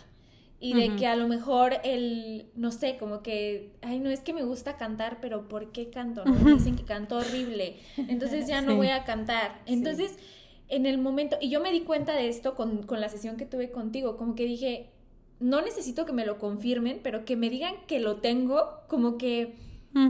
Y 0.61 0.75
de 0.75 0.95
que 0.95 1.07
a 1.07 1.17
lo 1.17 1.27
mejor 1.27 1.73
el, 1.83 2.49
no 2.55 2.71
sé, 2.71 2.95
como 2.95 3.21
que, 3.21 3.73
ay, 3.81 3.99
no 3.99 4.09
es 4.09 4.21
que 4.21 4.31
me 4.31 4.43
gusta 4.43 4.77
cantar, 4.77 5.17
pero 5.19 5.49
¿por 5.49 5.73
qué 5.73 5.89
canto? 5.89 6.23
¿no? 6.23 6.35
Me 6.35 6.53
dicen 6.53 6.77
que 6.77 6.85
canto 6.85 7.17
horrible, 7.17 7.79
entonces 7.97 8.47
ya 8.47 8.61
no 8.61 8.77
voy 8.77 8.87
a 8.87 9.03
cantar. 9.03 9.61
Entonces, 9.65 10.17
en 10.69 10.85
el 10.85 10.99
momento, 10.99 11.35
y 11.41 11.49
yo 11.49 11.59
me 11.59 11.73
di 11.73 11.81
cuenta 11.81 12.13
de 12.13 12.29
esto 12.29 12.55
con, 12.55 12.83
con 12.83 13.01
la 13.01 13.09
sesión 13.09 13.35
que 13.35 13.45
tuve 13.45 13.71
contigo, 13.71 14.15
como 14.15 14.35
que 14.35 14.45
dije, 14.45 14.92
no 15.43 15.61
necesito 15.61 16.05
que 16.05 16.13
me 16.13 16.25
lo 16.25 16.39
confirmen, 16.39 17.01
pero 17.03 17.25
que 17.25 17.35
me 17.35 17.49
digan 17.49 17.75
que 17.85 17.99
lo 17.99 18.17
tengo, 18.17 18.79
como 18.87 19.17
que 19.17 19.55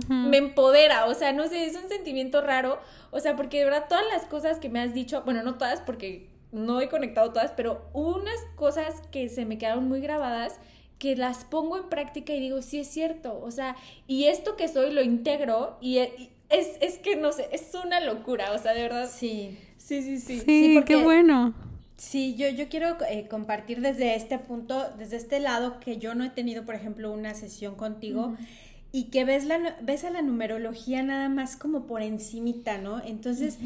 me 0.07 0.37
empodera, 0.37 1.07
o 1.07 1.13
sea, 1.13 1.33
no 1.33 1.47
sé, 1.47 1.65
es 1.65 1.75
un 1.75 1.89
sentimiento 1.89 2.39
raro, 2.39 2.79
o 3.11 3.19
sea, 3.19 3.35
porque 3.35 3.59
de 3.59 3.65
verdad 3.65 3.87
todas 3.89 4.05
las 4.13 4.23
cosas 4.25 4.59
que 4.59 4.69
me 4.69 4.79
has 4.79 4.93
dicho, 4.93 5.23
bueno, 5.25 5.43
no 5.43 5.55
todas 5.55 5.81
porque 5.81 6.29
no 6.53 6.79
he 6.79 6.87
conectado 6.87 7.33
todas, 7.33 7.51
pero 7.51 7.89
unas 7.93 8.39
cosas 8.55 9.01
que 9.11 9.27
se 9.27 9.45
me 9.45 9.57
quedaron 9.57 9.89
muy 9.89 9.99
grabadas, 9.99 10.59
que 10.99 11.17
las 11.17 11.43
pongo 11.43 11.77
en 11.77 11.89
práctica 11.89 12.33
y 12.33 12.39
digo, 12.39 12.61
sí 12.61 12.79
es 12.79 12.87
cierto, 12.87 13.41
o 13.43 13.51
sea, 13.51 13.75
y 14.07 14.25
esto 14.25 14.55
que 14.55 14.69
soy 14.69 14.93
lo 14.93 15.01
integro 15.01 15.77
y, 15.81 15.97
es, 15.97 16.77
es 16.79 16.99
que 16.99 17.15
no 17.15 17.31
sé, 17.31 17.49
es 17.51 17.71
una 17.83 17.99
locura, 17.99 18.53
o 18.53 18.59
sea, 18.59 18.73
de 18.73 18.83
verdad. 18.83 19.09
Sí. 19.11 19.57
Sí, 19.77 20.01
sí, 20.01 20.19
sí. 20.19 20.39
Sí, 20.39 20.81
qué 20.85 20.95
bueno. 20.95 21.53
Sí, 21.97 22.35
yo, 22.35 22.49
yo 22.49 22.69
quiero 22.69 22.97
eh, 23.09 23.27
compartir 23.27 23.81
desde 23.81 24.15
este 24.15 24.39
punto, 24.39 24.83
desde 24.97 25.17
este 25.17 25.39
lado 25.39 25.79
que 25.79 25.97
yo 25.97 26.15
no 26.15 26.23
he 26.23 26.29
tenido, 26.29 26.65
por 26.65 26.75
ejemplo, 26.75 27.11
una 27.11 27.33
sesión 27.35 27.75
contigo 27.75 28.35
y 28.91 29.05
que 29.05 29.25
ves, 29.25 29.45
la, 29.45 29.77
ves 29.81 30.03
a 30.03 30.11
la 30.11 30.21
numerología 30.21 31.01
nada 31.03 31.27
más 31.27 31.55
como 31.55 31.87
por 31.87 32.01
encimita, 32.01 32.77
¿no? 32.77 33.03
Entonces, 33.03 33.57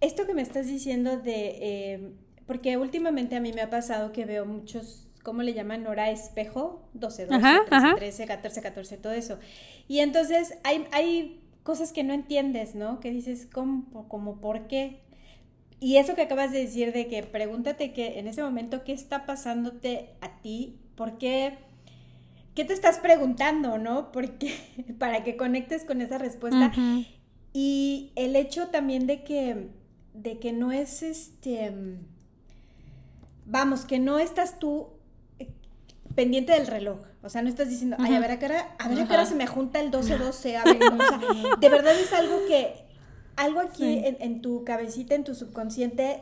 esto 0.00 0.26
que 0.26 0.34
me 0.34 0.42
estás 0.42 0.66
diciendo 0.66 1.16
de, 1.16 1.58
eh, 1.60 2.12
porque 2.46 2.76
últimamente 2.76 3.36
a 3.36 3.40
mí 3.40 3.52
me 3.52 3.62
ha 3.62 3.70
pasado 3.70 4.12
que 4.12 4.24
veo 4.24 4.46
muchos, 4.46 5.06
¿cómo 5.22 5.42
le 5.42 5.54
llaman? 5.54 5.86
Hora 5.86 6.10
espejo, 6.10 6.88
12, 6.94 7.26
12, 7.26 7.40
13, 7.68 7.94
13, 7.96 8.26
14, 8.26 8.62
14, 8.62 8.96
todo 8.98 9.12
eso. 9.12 9.38
Y 9.86 10.00
entonces 10.00 10.58
hay, 10.64 10.86
hay 10.90 11.40
cosas 11.62 11.92
que 11.92 12.04
no 12.04 12.12
entiendes, 12.12 12.74
¿no? 12.74 13.00
Que 13.00 13.10
dices, 13.10 13.48
¿cómo, 13.52 14.08
como, 14.08 14.40
por 14.40 14.66
qué? 14.66 15.00
Y 15.80 15.96
eso 15.96 16.14
que 16.14 16.22
acabas 16.22 16.52
de 16.52 16.60
decir 16.60 16.92
de 16.92 17.08
que 17.08 17.22
pregúntate 17.22 17.92
que 17.92 18.18
en 18.18 18.26
ese 18.26 18.42
momento 18.42 18.84
qué 18.84 18.92
está 18.92 19.26
pasándote 19.26 20.10
a 20.20 20.40
ti, 20.40 20.78
por 20.96 21.18
qué, 21.18 21.58
qué 22.54 22.64
te 22.64 22.72
estás 22.72 22.98
preguntando, 22.98 23.78
¿no? 23.78 24.12
Porque 24.12 24.54
para 24.98 25.24
que 25.24 25.36
conectes 25.36 25.84
con 25.84 26.00
esa 26.00 26.18
respuesta. 26.18 26.72
Y 27.52 28.12
el 28.16 28.34
hecho 28.34 28.68
también 28.68 29.06
de 29.06 29.22
que, 29.22 29.68
de 30.12 30.38
que 30.38 30.52
no 30.52 30.72
es 30.72 31.02
este, 31.02 31.72
vamos, 33.46 33.84
que 33.84 33.98
no 33.98 34.18
estás 34.18 34.58
tú 34.58 34.88
eh, 35.38 35.50
pendiente 36.14 36.52
del 36.52 36.66
reloj. 36.66 36.98
O 37.22 37.28
sea, 37.28 37.42
no 37.42 37.48
estás 37.48 37.70
diciendo, 37.70 37.96
ay, 37.98 38.14
a 38.14 38.20
ver 38.20 38.32
a 38.32 38.44
hora, 38.44 38.76
a 38.78 38.88
ver 38.88 39.00
a 39.00 39.04
hora 39.04 39.26
se 39.26 39.34
me 39.34 39.46
junta 39.46 39.80
el 39.80 39.90
12-12, 39.90 40.56
a 40.56 40.64
ver, 40.64 40.82
o 40.82 40.96
sea, 40.96 41.20
de 41.60 41.68
verdad 41.68 41.98
es 41.98 42.12
algo 42.12 42.44
que 42.46 42.83
algo 43.36 43.60
aquí 43.60 44.02
en, 44.04 44.40
tu 44.40 44.64
cabecita, 44.64 45.14
en 45.14 45.24
tu 45.24 45.34
subconsciente, 45.34 46.20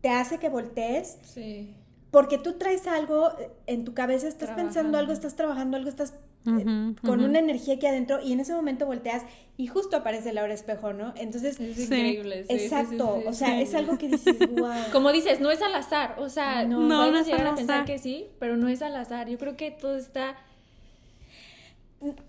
te 0.00 0.10
hace 0.10 0.38
que 0.38 0.48
voltees. 0.48 1.18
Sí. 1.22 1.74
Porque 2.10 2.38
tú 2.38 2.54
traes 2.54 2.86
algo 2.86 3.30
en 3.66 3.84
tu 3.84 3.94
cabeza, 3.94 4.28
estás 4.28 4.50
pensando 4.50 4.96
algo, 4.96 5.12
estás 5.12 5.36
trabajando 5.36 5.76
algo, 5.76 5.88
estás 5.88 6.14
eh, 6.46 6.94
con 7.04 7.24
una 7.24 7.40
energía 7.40 7.74
aquí 7.74 7.86
adentro 7.86 8.20
y 8.22 8.32
en 8.32 8.38
ese 8.38 8.54
momento 8.54 8.86
volteas 8.86 9.24
y 9.56 9.66
justo 9.66 9.96
aparece 9.96 10.32
la 10.32 10.44
hora 10.44 10.54
espejo, 10.54 10.92
¿no? 10.92 11.12
Entonces, 11.16 11.58
es 11.58 11.78
increíble. 11.78 12.44
exacto, 12.48 13.20
o 13.26 13.32
sea, 13.32 13.60
es 13.60 13.74
algo 13.74 13.98
que 13.98 14.08
dices, 14.08 14.36
wow. 14.50 14.70
Como 14.92 15.10
dices, 15.12 15.40
no 15.40 15.50
es 15.50 15.60
al 15.60 15.74
azar, 15.74 16.14
o 16.18 16.28
sea, 16.28 16.64
no, 16.64 16.80
no, 16.80 17.10
no 17.10 17.18
es 17.18 17.26
llegar 17.26 17.48
a 17.48 17.54
pensar 17.56 17.84
que 17.84 17.98
sí, 17.98 18.28
pero 18.38 18.56
no 18.56 18.68
es 18.68 18.80
al 18.82 18.94
azar. 18.94 19.28
Yo 19.28 19.38
creo 19.38 19.56
que 19.56 19.72
todo 19.72 19.96
está 19.96 20.36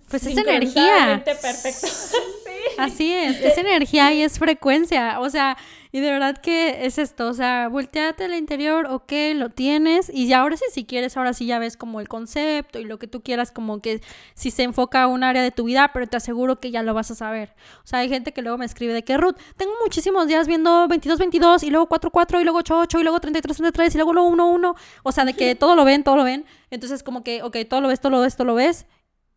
pues 0.09 0.25
es 0.25 0.37
energía. 0.37 1.23
perfecto. 1.25 1.87
Así 2.77 3.11
es, 3.11 3.39
es 3.41 3.57
energía 3.57 4.13
y 4.13 4.21
es 4.21 4.39
frecuencia. 4.39 5.19
O 5.19 5.29
sea, 5.29 5.57
y 5.91 5.99
de 5.99 6.11
verdad 6.11 6.37
que 6.37 6.85
es 6.85 6.97
esto. 6.97 7.27
O 7.27 7.33
sea, 7.33 7.67
volteate 7.69 8.25
al 8.25 8.35
interior, 8.35 8.87
ok, 8.89 9.11
lo 9.35 9.49
tienes. 9.49 10.11
Y 10.13 10.27
ya 10.27 10.39
ahora 10.39 10.57
sí, 10.57 10.65
si 10.71 10.85
quieres, 10.85 11.17
ahora 11.17 11.33
sí 11.33 11.45
ya 11.45 11.59
ves 11.59 11.75
como 11.75 11.99
el 11.99 12.07
concepto 12.07 12.79
y 12.79 12.85
lo 12.85 12.99
que 12.99 13.07
tú 13.07 13.21
quieras, 13.21 13.51
como 13.51 13.81
que 13.81 14.01
si 14.33 14.51
se 14.51 14.63
enfoca 14.63 15.03
a 15.03 15.07
un 15.07 15.23
área 15.23 15.41
de 15.41 15.51
tu 15.51 15.65
vida, 15.65 15.91
pero 15.93 16.07
te 16.07 16.17
aseguro 16.17 16.59
que 16.59 16.71
ya 16.71 16.83
lo 16.83 16.93
vas 16.93 17.11
a 17.11 17.15
saber. 17.15 17.53
O 17.83 17.87
sea, 17.87 17.99
hay 17.99 18.09
gente 18.09 18.31
que 18.31 18.41
luego 18.41 18.57
me 18.57 18.65
escribe 18.65 18.93
de 18.93 19.03
que, 19.03 19.17
Ruth, 19.17 19.37
tengo 19.55 19.73
muchísimos 19.83 20.27
días 20.27 20.47
viendo 20.47 20.87
22, 20.87 21.19
22 21.19 21.63
y 21.63 21.69
luego 21.69 21.87
4, 21.87 22.11
4 22.11 22.41
y 22.41 22.43
luego 22.43 22.59
8, 22.59 22.79
8 22.79 22.99
y 22.99 23.03
luego 23.03 23.19
33, 23.19 23.57
33 23.57 23.95
y 23.95 23.97
luego 23.97 24.11
1, 24.11 24.47
1. 24.47 24.75
O 25.03 25.11
sea, 25.11 25.25
de 25.25 25.33
que 25.33 25.55
todo 25.59 25.75
lo 25.75 25.83
ven, 25.83 26.03
todo 26.03 26.15
lo 26.15 26.23
ven. 26.23 26.45
Entonces, 26.69 27.03
como 27.03 27.23
que, 27.23 27.43
ok, 27.43 27.57
todo 27.69 27.81
lo 27.81 27.87
ves, 27.87 27.99
todo 27.99 28.11
lo 28.11 28.21
ves, 28.21 28.35
todo 28.35 28.45
lo 28.45 28.55
ves 28.55 28.85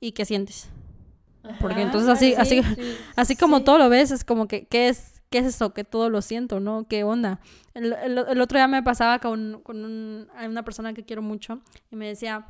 y 0.00 0.12
qué 0.12 0.24
sientes. 0.24 0.70
Porque 1.60 1.82
entonces 1.82 2.08
así, 2.08 2.34
así, 2.34 2.60
así 3.16 3.36
como 3.36 3.62
todo 3.62 3.78
lo 3.78 3.88
ves, 3.88 4.10
es 4.10 4.24
como 4.24 4.48
que, 4.48 4.66
¿qué 4.66 4.88
es, 4.88 5.22
qué 5.30 5.38
es 5.38 5.46
eso? 5.46 5.72
Que 5.72 5.84
todo 5.84 6.10
lo 6.10 6.22
siento, 6.22 6.60
¿no? 6.60 6.86
¿Qué 6.88 7.04
onda? 7.04 7.40
El, 7.74 8.40
otro 8.40 8.58
día 8.58 8.68
me 8.68 8.82
pasaba 8.82 9.20
con, 9.20 9.60
con 9.62 9.84
una 9.84 10.64
persona 10.64 10.92
que 10.92 11.04
quiero 11.04 11.22
mucho 11.22 11.60
y 11.90 11.96
me 11.96 12.08
decía, 12.08 12.46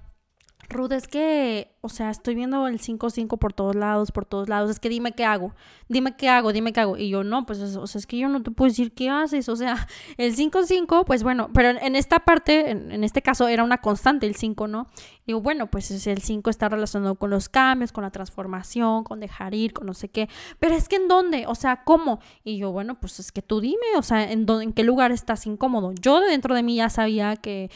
Ruth, 0.70 0.92
es 0.92 1.08
que, 1.08 1.74
o 1.80 1.88
sea, 1.88 2.10
estoy 2.10 2.34
viendo 2.34 2.66
el 2.68 2.80
5-5 2.80 3.38
por 3.38 3.52
todos 3.52 3.74
lados, 3.74 4.12
por 4.12 4.24
todos 4.24 4.48
lados. 4.48 4.70
Es 4.70 4.78
que 4.78 4.88
dime 4.88 5.12
qué 5.12 5.24
hago, 5.24 5.52
dime 5.88 6.16
qué 6.16 6.28
hago, 6.28 6.52
dime 6.52 6.72
qué 6.72 6.80
hago. 6.80 6.96
Y 6.96 7.08
yo, 7.08 7.24
no, 7.24 7.44
pues, 7.44 7.60
o 7.60 7.86
sea, 7.86 7.98
es 7.98 8.06
que 8.06 8.18
yo 8.18 8.28
no 8.28 8.42
te 8.42 8.50
puedo 8.50 8.68
decir 8.68 8.92
qué 8.92 9.10
haces. 9.10 9.48
O 9.48 9.56
sea, 9.56 9.88
el 10.16 10.36
5-5, 10.36 11.04
pues 11.04 11.22
bueno, 11.22 11.50
pero 11.52 11.70
en 11.70 11.96
esta 11.96 12.20
parte, 12.20 12.70
en, 12.70 13.02
este 13.02 13.22
caso, 13.22 13.48
era 13.48 13.64
una 13.64 13.78
constante 13.78 14.26
el 14.26 14.36
5, 14.36 14.68
¿no? 14.68 14.86
Digo, 15.26 15.40
bueno, 15.40 15.70
pues 15.70 15.90
el 16.06 16.22
5 16.22 16.50
está 16.50 16.68
relacionado 16.68 17.14
con 17.14 17.30
los 17.30 17.48
cambios, 17.48 17.92
con 17.92 18.02
la 18.02 18.10
transformación, 18.10 19.04
con 19.04 19.20
dejar 19.20 19.54
ir, 19.54 19.72
con 19.72 19.86
no 19.86 19.94
sé 19.94 20.08
qué. 20.08 20.28
Pero 20.58 20.74
es 20.74 20.88
que 20.88 20.96
en 20.96 21.08
dónde, 21.08 21.46
o 21.46 21.54
sea, 21.54 21.84
¿cómo? 21.84 22.20
Y 22.42 22.58
yo, 22.58 22.72
bueno, 22.72 22.98
pues 22.98 23.20
es 23.20 23.30
que 23.30 23.42
tú 23.42 23.60
dime, 23.60 23.76
o 23.96 24.02
sea, 24.02 24.30
en, 24.30 24.46
dónde, 24.46 24.64
en 24.64 24.72
qué 24.72 24.82
lugar 24.82 25.12
estás 25.12 25.46
incómodo. 25.46 25.92
Yo 26.00 26.20
dentro 26.20 26.54
de 26.54 26.62
mí 26.62 26.76
ya 26.76 26.90
sabía 26.90 27.36
que, 27.36 27.70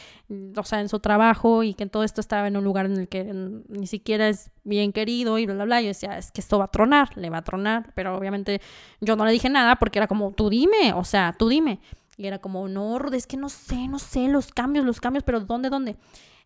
o 0.55 0.63
sea, 0.63 0.81
en 0.81 0.89
su 0.89 0.99
trabajo 0.99 1.63
y 1.63 1.73
que 1.73 1.85
todo 1.85 2.03
esto 2.03 2.21
estaba 2.21 2.47
en 2.47 2.57
un 2.57 2.63
lugar 2.63 2.87
en 2.87 2.97
el 2.97 3.07
que 3.07 3.23
ni 3.23 3.87
siquiera 3.87 4.27
es 4.27 4.51
bien 4.63 4.91
querido 4.91 5.37
y 5.37 5.45
bla, 5.45 5.55
bla, 5.55 5.65
bla. 5.65 5.81
Yo 5.81 5.87
decía, 5.89 6.17
es 6.17 6.31
que 6.31 6.41
esto 6.41 6.59
va 6.59 6.65
a 6.65 6.71
tronar, 6.71 7.15
le 7.17 7.29
va 7.29 7.37
a 7.37 7.43
tronar. 7.43 7.93
Pero 7.95 8.17
obviamente 8.17 8.61
yo 9.01 9.15
no 9.15 9.25
le 9.25 9.31
dije 9.31 9.49
nada 9.49 9.75
porque 9.77 9.99
era 9.99 10.07
como, 10.07 10.31
tú 10.31 10.49
dime, 10.49 10.93
o 10.93 11.03
sea, 11.03 11.35
tú 11.37 11.47
dime. 11.47 11.79
Y 12.17 12.27
era 12.27 12.39
como, 12.39 12.67
no, 12.67 12.97
es 13.11 13.27
que 13.27 13.37
no 13.37 13.49
sé, 13.49 13.87
no 13.87 13.99
sé, 13.99 14.27
los 14.27 14.51
cambios, 14.51 14.85
los 14.85 15.01
cambios, 15.01 15.23
pero 15.23 15.41
¿dónde, 15.41 15.69
dónde? 15.69 15.97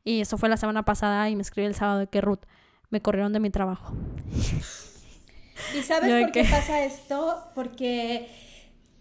Y 0.04 0.22
eso 0.22 0.38
fue 0.38 0.50
la 0.50 0.58
semana 0.58 0.84
pasada 0.84 1.30
y 1.30 1.36
me 1.36 1.42
escribió 1.42 1.70
el 1.70 1.76
sábado 1.76 2.00
de 2.00 2.08
que 2.08 2.22
Ruth 2.22 2.42
me 2.90 3.02
corrieron 3.02 3.34
de 3.34 3.40
mi 3.40 3.50
trabajo. 3.50 3.94
¿Y 5.78 5.82
sabes 5.84 6.24
por 6.24 6.32
qué 6.32 6.44
pasa 6.46 6.84
esto? 6.84 7.44
Porque 7.54 8.28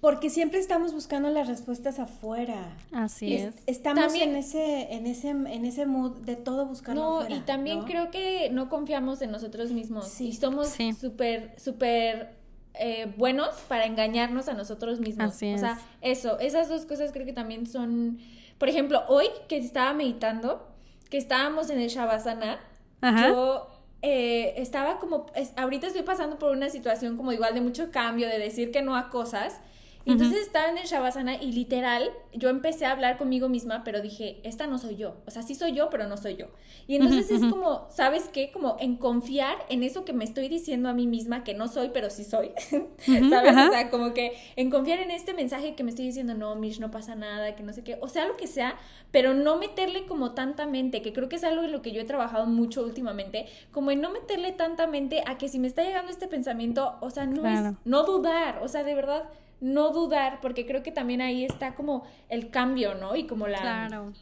porque 0.00 0.30
siempre 0.30 0.60
estamos 0.60 0.92
buscando 0.92 1.28
las 1.28 1.48
respuestas 1.48 1.98
afuera. 1.98 2.76
Así 2.92 3.34
es. 3.34 3.54
Estamos 3.66 4.14
en 4.14 4.36
ese, 4.36 4.92
en 4.94 5.06
ese, 5.08 5.30
en 5.30 5.64
ese 5.64 5.86
mood 5.86 6.18
de 6.18 6.36
todo 6.36 6.66
buscarlo 6.66 7.02
no, 7.02 7.18
afuera. 7.18 7.34
Y 7.34 7.40
también 7.40 7.82
creo 7.82 8.10
que 8.12 8.48
no 8.50 8.68
confiamos 8.68 9.22
en 9.22 9.32
nosotros 9.32 9.72
mismos. 9.72 10.06
Sí. 10.06 10.28
Y 10.28 10.32
somos 10.34 10.76
súper, 11.00 11.52
súper 11.58 12.36
eh, 12.74 13.12
buenos 13.16 13.48
para 13.66 13.86
engañarnos 13.86 14.46
a 14.46 14.54
nosotros 14.54 15.00
mismos. 15.00 15.34
Así 15.34 15.48
es. 15.48 15.56
O 15.56 15.58
sea, 15.58 15.80
eso, 16.00 16.38
esas 16.38 16.68
dos 16.68 16.86
cosas 16.86 17.10
creo 17.10 17.26
que 17.26 17.32
también 17.32 17.66
son. 17.66 18.18
Por 18.56 18.68
ejemplo, 18.68 19.02
hoy 19.08 19.26
que 19.48 19.56
estaba 19.56 19.92
meditando, 19.94 20.64
que 21.10 21.18
estábamos 21.18 21.70
en 21.70 21.80
el 21.80 21.88
Shavasana, 21.88 22.58
yo 23.02 23.68
eh, 24.02 24.54
estaba 24.56 24.98
como, 24.98 25.26
ahorita 25.56 25.86
estoy 25.86 26.02
pasando 26.02 26.38
por 26.38 26.52
una 26.52 26.68
situación 26.68 27.16
como 27.16 27.32
igual 27.32 27.54
de 27.54 27.60
mucho 27.60 27.90
cambio, 27.90 28.28
de 28.28 28.38
decir 28.38 28.70
que 28.70 28.82
no 28.82 28.96
a 28.96 29.10
cosas, 29.10 29.60
entonces 30.04 30.40
estaba 30.40 30.70
en 30.70 30.78
el 30.78 30.86
Shavasana 30.86 31.36
y 31.36 31.52
literal, 31.52 32.10
yo 32.32 32.48
empecé 32.48 32.86
a 32.86 32.92
hablar 32.92 33.18
conmigo 33.18 33.48
misma, 33.48 33.84
pero 33.84 34.00
dije, 34.00 34.40
esta 34.42 34.66
no 34.66 34.78
soy 34.78 34.96
yo. 34.96 35.16
O 35.26 35.30
sea, 35.30 35.42
sí 35.42 35.54
soy 35.54 35.72
yo, 35.72 35.90
pero 35.90 36.08
no 36.08 36.16
soy 36.16 36.36
yo. 36.36 36.46
Y 36.86 36.96
entonces 36.96 37.30
es 37.30 37.40
como, 37.40 37.86
¿sabes 37.90 38.30
qué? 38.32 38.50
Como 38.50 38.76
en 38.80 38.96
confiar 38.96 39.56
en 39.68 39.82
eso 39.82 40.04
que 40.04 40.12
me 40.12 40.24
estoy 40.24 40.48
diciendo 40.48 40.88
a 40.88 40.94
mí 40.94 41.06
misma, 41.06 41.44
que 41.44 41.52
no 41.52 41.68
soy, 41.68 41.90
pero 41.92 42.08
sí 42.10 42.24
soy. 42.24 42.52
¿Sabes? 43.30 43.56
O 43.56 43.70
sea, 43.70 43.90
como 43.90 44.14
que 44.14 44.32
en 44.56 44.70
confiar 44.70 45.00
en 45.00 45.10
este 45.10 45.34
mensaje 45.34 45.74
que 45.74 45.84
me 45.84 45.90
estoy 45.90 46.06
diciendo, 46.06 46.34
no, 46.34 46.54
Mish, 46.54 46.80
no 46.80 46.90
pasa 46.90 47.14
nada, 47.14 47.54
que 47.54 47.62
no 47.62 47.72
sé 47.72 47.84
qué. 47.84 47.98
O 48.00 48.08
sea, 48.08 48.26
lo 48.26 48.36
que 48.36 48.46
sea, 48.46 48.76
pero 49.10 49.34
no 49.34 49.58
meterle 49.58 50.06
como 50.06 50.32
tanta 50.32 50.66
mente, 50.66 51.02
que 51.02 51.12
creo 51.12 51.28
que 51.28 51.36
es 51.36 51.44
algo 51.44 51.64
en 51.64 51.72
lo 51.72 51.82
que 51.82 51.92
yo 51.92 52.00
he 52.00 52.04
trabajado 52.04 52.46
mucho 52.46 52.82
últimamente, 52.82 53.46
como 53.72 53.90
en 53.90 54.00
no 54.00 54.10
meterle 54.10 54.52
tanta 54.52 54.86
mente 54.86 55.22
a 55.26 55.36
que 55.36 55.48
si 55.48 55.58
me 55.58 55.66
está 55.66 55.82
llegando 55.82 56.10
este 56.10 56.28
pensamiento, 56.28 56.96
o 57.00 57.10
sea, 57.10 57.26
no 57.26 57.46
es, 57.46 57.74
no 57.84 58.04
dudar, 58.04 58.60
o 58.62 58.68
sea, 58.68 58.84
de 58.84 58.94
verdad 58.94 59.28
no 59.60 59.90
dudar, 59.90 60.40
porque 60.40 60.66
creo 60.66 60.82
que 60.82 60.92
también 60.92 61.20
ahí 61.20 61.44
está 61.44 61.74
como 61.74 62.04
el 62.28 62.50
cambio, 62.50 62.94
¿no? 62.94 63.16
Y 63.16 63.26
como 63.26 63.46
la... 63.46 63.60
Claro. 63.60 64.12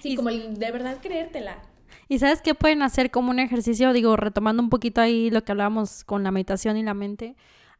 Sí, 0.00 0.14
como 0.14 0.28
el 0.28 0.58
de 0.58 0.70
verdad 0.70 0.98
creértela. 1.02 1.58
¿Y 2.08 2.18
sabes 2.18 2.40
qué 2.40 2.54
pueden 2.54 2.82
hacer 2.82 3.10
como 3.10 3.30
un 3.30 3.38
ejercicio? 3.38 3.92
Digo, 3.92 4.16
retomando 4.16 4.62
un 4.62 4.70
poquito 4.70 5.00
ahí 5.00 5.30
lo 5.30 5.44
que 5.44 5.52
hablábamos 5.52 6.04
con 6.04 6.22
la 6.22 6.30
meditación 6.30 6.76
y 6.76 6.82
la 6.82 6.94
mente. 6.94 7.36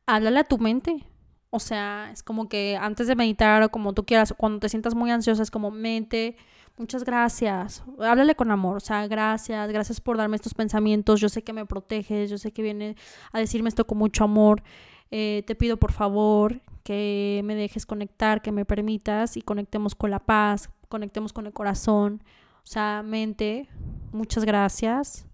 Háblale 0.06 0.40
a 0.40 0.44
tu 0.44 0.58
mente. 0.58 1.04
O 1.50 1.60
sea, 1.60 2.10
es 2.12 2.22
como 2.22 2.48
que 2.48 2.76
antes 2.78 3.06
de 3.06 3.16
meditar 3.16 3.62
o 3.62 3.70
como 3.70 3.94
tú 3.94 4.04
quieras, 4.04 4.34
cuando 4.36 4.58
te 4.58 4.68
sientas 4.68 4.94
muy 4.94 5.10
ansiosa, 5.10 5.42
es 5.42 5.50
como 5.50 5.70
mente, 5.70 6.36
muchas 6.76 7.04
gracias. 7.04 7.82
Háblale 8.00 8.34
con 8.34 8.50
amor, 8.50 8.76
o 8.76 8.80
sea, 8.80 9.06
gracias, 9.06 9.70
gracias 9.70 10.00
por 10.00 10.18
darme 10.18 10.36
estos 10.36 10.52
pensamientos. 10.52 11.20
Yo 11.20 11.30
sé 11.30 11.42
que 11.42 11.54
me 11.54 11.64
proteges, 11.64 12.28
yo 12.28 12.36
sé 12.36 12.52
que 12.52 12.60
viene 12.60 12.96
a 13.32 13.38
decirme 13.38 13.70
esto 13.70 13.86
con 13.86 13.96
mucho 13.96 14.24
amor. 14.24 14.62
Eh, 15.10 15.42
te 15.46 15.54
pido 15.54 15.78
por 15.78 15.92
favor 15.92 16.60
que 16.88 17.42
me 17.44 17.54
dejes 17.54 17.84
conectar, 17.84 18.40
que 18.40 18.50
me 18.50 18.64
permitas 18.64 19.36
y 19.36 19.42
conectemos 19.42 19.94
con 19.94 20.10
la 20.10 20.20
paz, 20.20 20.70
conectemos 20.88 21.34
con 21.34 21.44
el 21.44 21.52
corazón, 21.52 22.22
o 22.62 22.66
sea, 22.66 23.02
mente, 23.04 23.68
muchas 24.10 24.46
gracias. 24.46 25.26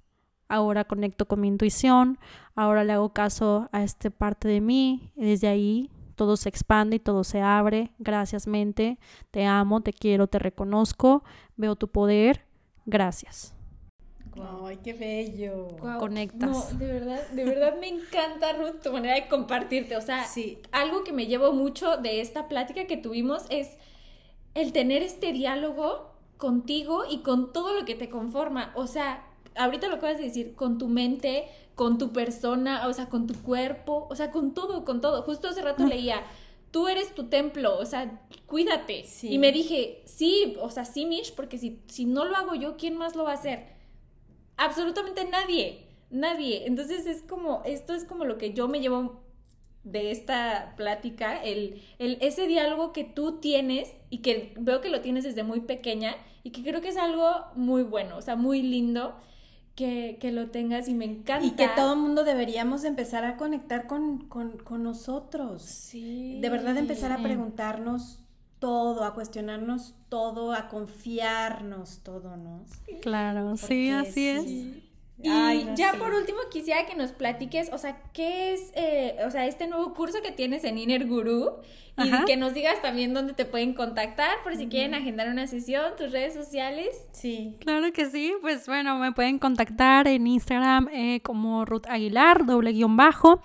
Ahora 0.49 0.83
conecto 0.83 1.29
con 1.29 1.41
mi 1.41 1.47
intuición, 1.47 2.19
ahora 2.57 2.83
le 2.83 2.93
hago 2.93 3.13
caso 3.13 3.69
a 3.71 3.85
esta 3.85 4.11
parte 4.11 4.49
de 4.49 4.61
mí 4.61 5.13
y 5.15 5.27
desde 5.27 5.47
ahí 5.47 5.93
todo 6.17 6.37
se 6.37 6.49
expande 6.49 6.97
y 6.97 6.99
todo 6.99 7.23
se 7.23 7.41
abre. 7.41 7.93
Gracias 8.01 8.49
mente, 8.49 8.99
te 9.31 9.47
amo, 9.47 9.81
te 9.81 9.93
quiero, 9.93 10.27
te 10.27 10.41
reconozco, 10.41 11.23
veo 11.57 11.77
tu 11.77 11.87
poder. 11.87 12.47
Gracias. 12.85 13.54
¡Ay, 14.65 14.79
qué 14.83 14.93
bello! 14.93 15.69
Conectas. 15.99 16.73
No, 16.73 16.79
de 16.79 16.87
verdad, 16.87 17.29
de 17.29 17.45
verdad 17.45 17.77
me 17.81 17.89
encanta, 17.89 18.53
Ruth, 18.53 18.83
tu 18.83 18.93
manera 18.93 19.15
de 19.15 19.29
compartirte. 19.29 19.97
O 19.97 20.01
sea, 20.01 20.25
sí. 20.25 20.59
algo 20.73 21.05
que 21.05 21.13
me 21.13 21.27
llevo 21.27 21.53
mucho 21.53 21.97
de 21.97 22.21
esta 22.21 22.49
plática 22.49 22.87
que 22.87 22.97
tuvimos 22.97 23.45
es 23.51 23.77
el 24.55 24.73
tener 24.73 25.03
este 25.03 25.33
diálogo 25.33 26.15
contigo 26.37 27.05
y 27.09 27.19
con 27.19 27.53
todo 27.53 27.73
lo 27.73 27.85
que 27.85 27.95
te 27.95 28.09
conforma. 28.09 28.73
O 28.75 28.87
sea, 28.87 29.25
ahorita 29.57 29.89
lo 29.89 29.97
acabas 29.97 30.19
de 30.19 30.25
decir, 30.25 30.55
con 30.55 30.79
tu 30.79 30.89
mente, 30.89 31.47
con 31.75 31.99
tu 31.99 32.13
persona, 32.13 32.87
o 32.89 32.93
sea, 32.93 33.09
con 33.09 33.27
tu 33.27 33.35
cuerpo, 33.35 34.07
o 34.11 34.17
sea, 34.17 34.31
con 34.31 34.55
todo, 34.55 34.85
con 34.85 35.01
todo. 35.01 35.23
Justo 35.23 35.49
hace 35.49 35.63
rato 35.63 35.87
leía, 35.87 36.23
tú 36.71 36.89
eres 36.89 37.15
tu 37.15 37.25
templo, 37.29 37.79
o 37.79 37.87
sea, 37.87 38.21
cuídate. 38.47 39.05
Y 39.23 39.39
me 39.39 39.53
dije, 39.53 40.03
sí, 40.07 40.57
o 40.61 40.71
sea, 40.71 40.85
sí, 40.85 41.07
Mish, 41.07 41.35
porque 41.35 41.59
si, 41.59 41.81
si 41.87 42.05
no 42.05 42.25
lo 42.25 42.37
hago 42.37 42.55
yo, 42.55 42.77
¿quién 42.77 42.97
más 42.97 43.17
lo 43.17 43.25
va 43.25 43.33
a 43.33 43.35
hacer? 43.35 43.74
Absolutamente 44.57 45.25
nadie, 45.25 45.87
nadie. 46.11 46.67
Entonces 46.67 47.07
es 47.07 47.23
como, 47.23 47.63
esto 47.65 47.95
es 47.95 48.05
como 48.05 48.25
lo 48.25 48.39
que 48.39 48.53
yo 48.53 48.69
me 48.69 48.81
llevo 48.81 49.23
de 49.85 50.11
esta 50.11 50.75
plática, 50.77 51.43
el, 51.43 51.83
el, 51.99 52.19
ese 52.21 52.47
diálogo 52.47 52.93
que 52.93 53.05
tú 53.05 53.41
tienes 53.41 53.93
y 54.09 54.19
que 54.19 54.55
veo 54.59 54.81
que 54.81 54.89
lo 54.89 55.03
tienes 55.03 55.25
desde 55.25 55.43
muy 55.43 55.61
pequeña 55.61 56.17
y 56.43 56.51
que 56.51 56.63
creo 56.63 56.81
que 56.81 56.89
es 56.89 56.97
algo 56.97 57.31
muy 57.55 57.83
bueno, 57.83 58.17
o 58.17 58.23
sea, 58.23 58.37
muy 58.37 58.63
lindo. 58.63 59.15
Que, 59.77 60.19
que 60.21 60.31
lo 60.31 60.53
tengas 60.53 60.87
y 60.87 60.95
me 60.95 61.05
encanta. 61.05 61.45
Y 61.45 61.51
que 61.51 61.67
todo 61.67 61.95
el 61.95 61.99
mundo 61.99 62.23
deberíamos 62.23 62.85
empezar 62.85 63.25
a 63.25 63.37
conectar 63.37 63.89
con, 63.89 64.29
con, 64.29 64.57
con 64.59 64.85
nosotros. 64.85 65.63
Sí. 65.63 66.39
De 66.41 66.49
verdad 66.49 66.77
empezar 66.77 67.11
a 67.11 67.21
preguntarnos 67.21 68.24
todo, 68.65 69.05
a 69.05 69.13
cuestionarnos 69.13 69.93
todo, 70.09 70.55
a 70.55 70.69
confiarnos 70.69 72.01
todo, 72.03 72.35
¿no? 72.39 72.65
Claro, 73.03 73.59
sí, 73.59 73.91
así 73.91 74.27
es. 74.27 74.47
Y 75.23 75.67
ya 75.77 75.93
por 75.99 76.15
último 76.15 76.39
quisiera 76.51 76.87
que 76.87 76.95
nos 76.95 77.13
platiques, 77.13 77.71
o 77.75 77.77
sea, 77.77 78.01
¿qué 78.15 78.55
es, 78.55 78.73
eh, 78.75 79.19
o 79.27 79.31
sea, 79.31 79.45
este 79.47 79.67
nuevo 79.67 79.93
curso 79.93 80.23
que 80.23 80.33
tienes 80.33 80.65
en 80.65 80.79
Inner 80.79 81.07
Guru? 81.07 81.57
Y 81.99 82.25
que 82.25 82.39
nos 82.39 82.55
digas 82.55 82.81
también 82.81 83.13
dónde 83.13 83.35
te 83.35 83.45
pueden 83.45 83.75
contactar 83.75 84.43
por 84.43 84.57
si 84.57 84.67
quieren 84.69 84.95
agendar 84.95 85.29
una 85.29 85.47
sesión, 85.47 85.93
tus 85.99 86.11
redes 86.11 86.33
sociales. 86.33 87.07
Sí. 87.13 87.59
Claro 87.61 87.93
que 87.93 88.07
sí, 88.07 88.33
pues 88.41 88.67
bueno, 88.67 88.97
me 88.97 89.13
pueden 89.13 89.39
contactar 89.39 90.09
en 90.09 90.27
Instagram 90.27 90.89
eh, 90.91 91.21
como 91.21 91.67
Ruth 91.67 91.85
Aguilar, 91.87 92.47
doble 92.47 92.73
guion 92.73 92.97
bajo. 92.97 93.43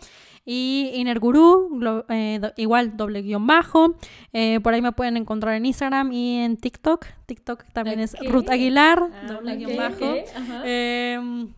Y 0.52 0.90
Inner 0.96 1.20
Guru, 1.20 1.80
eh, 2.10 2.42
igual 2.58 2.98
doble 2.98 3.22
guion 3.22 3.46
bajo. 3.46 3.96
Eh, 4.34 4.60
por 4.64 4.74
ahí 4.74 4.82
me 4.82 4.92
pueden 4.94 5.16
encontrar 5.16 5.54
en 5.54 5.68
Instagram 5.68 6.12
y 6.12 6.40
en 6.40 6.58
TikTok. 6.58 7.06
TikTok 7.28 7.66
también 7.72 8.00
es 8.00 8.18
Ruth 8.28 8.50
Aguilar, 8.50 9.12
ah, 9.14 9.28
doble 9.32 9.58
guion 9.58 9.78
bajo. 9.78 10.16
Em, 10.66 11.54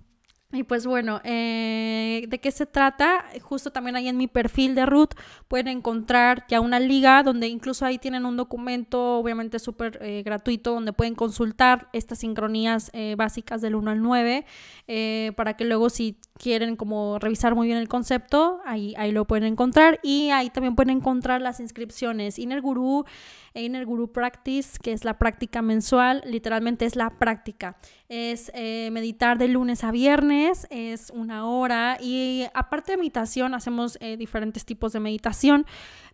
y 0.53 0.63
pues 0.63 0.85
bueno, 0.85 1.21
eh, 1.23 2.25
¿de 2.27 2.39
qué 2.39 2.51
se 2.51 2.65
trata? 2.65 3.23
Justo 3.41 3.71
también 3.71 3.95
ahí 3.95 4.09
en 4.09 4.17
mi 4.17 4.27
perfil 4.27 4.75
de 4.75 4.85
Ruth 4.85 5.11
pueden 5.47 5.69
encontrar 5.69 6.45
ya 6.49 6.59
una 6.59 6.79
liga 6.79 7.23
donde 7.23 7.47
incluso 7.47 7.85
ahí 7.85 7.97
tienen 7.97 8.25
un 8.25 8.35
documento 8.35 9.19
obviamente 9.19 9.59
súper 9.59 9.99
eh, 10.01 10.21
gratuito 10.23 10.73
donde 10.73 10.91
pueden 10.91 11.15
consultar 11.15 11.87
estas 11.93 12.19
sincronías 12.19 12.91
eh, 12.93 13.15
básicas 13.17 13.61
del 13.61 13.75
1 13.75 13.91
al 13.91 14.01
9 14.01 14.45
para 15.37 15.55
que 15.55 15.63
luego 15.63 15.89
si 15.89 16.17
quieren 16.41 16.75
como 16.75 17.19
revisar 17.19 17.53
muy 17.53 17.67
bien 17.67 17.77
el 17.77 17.87
concepto, 17.87 18.61
ahí, 18.65 18.95
ahí 18.97 19.11
lo 19.11 19.25
pueden 19.25 19.43
encontrar 19.43 19.99
y 20.01 20.31
ahí 20.31 20.49
también 20.49 20.75
pueden 20.75 20.97
encontrar 20.97 21.39
las 21.39 21.59
inscripciones. 21.59 22.39
Inner 22.39 22.61
Guru 22.61 23.05
Inner 23.53 23.85
Guru 23.85 24.11
Practice, 24.11 24.79
que 24.81 24.91
es 24.93 25.03
la 25.03 25.17
práctica 25.17 25.61
mensual, 25.61 26.23
literalmente 26.25 26.85
es 26.85 26.95
la 26.95 27.11
práctica. 27.19 27.77
Es 28.07 28.51
eh, 28.55 28.89
meditar 28.91 29.37
de 29.37 29.49
lunes 29.49 29.83
a 29.83 29.91
viernes, 29.91 30.67
es 30.69 31.11
una 31.13 31.45
hora 31.45 31.97
y 31.99 32.45
aparte 32.53 32.93
de 32.93 32.97
meditación 32.97 33.53
hacemos 33.53 33.97
eh, 34.01 34.17
diferentes 34.17 34.65
tipos 34.65 34.93
de 34.93 34.99
meditación 34.99 35.65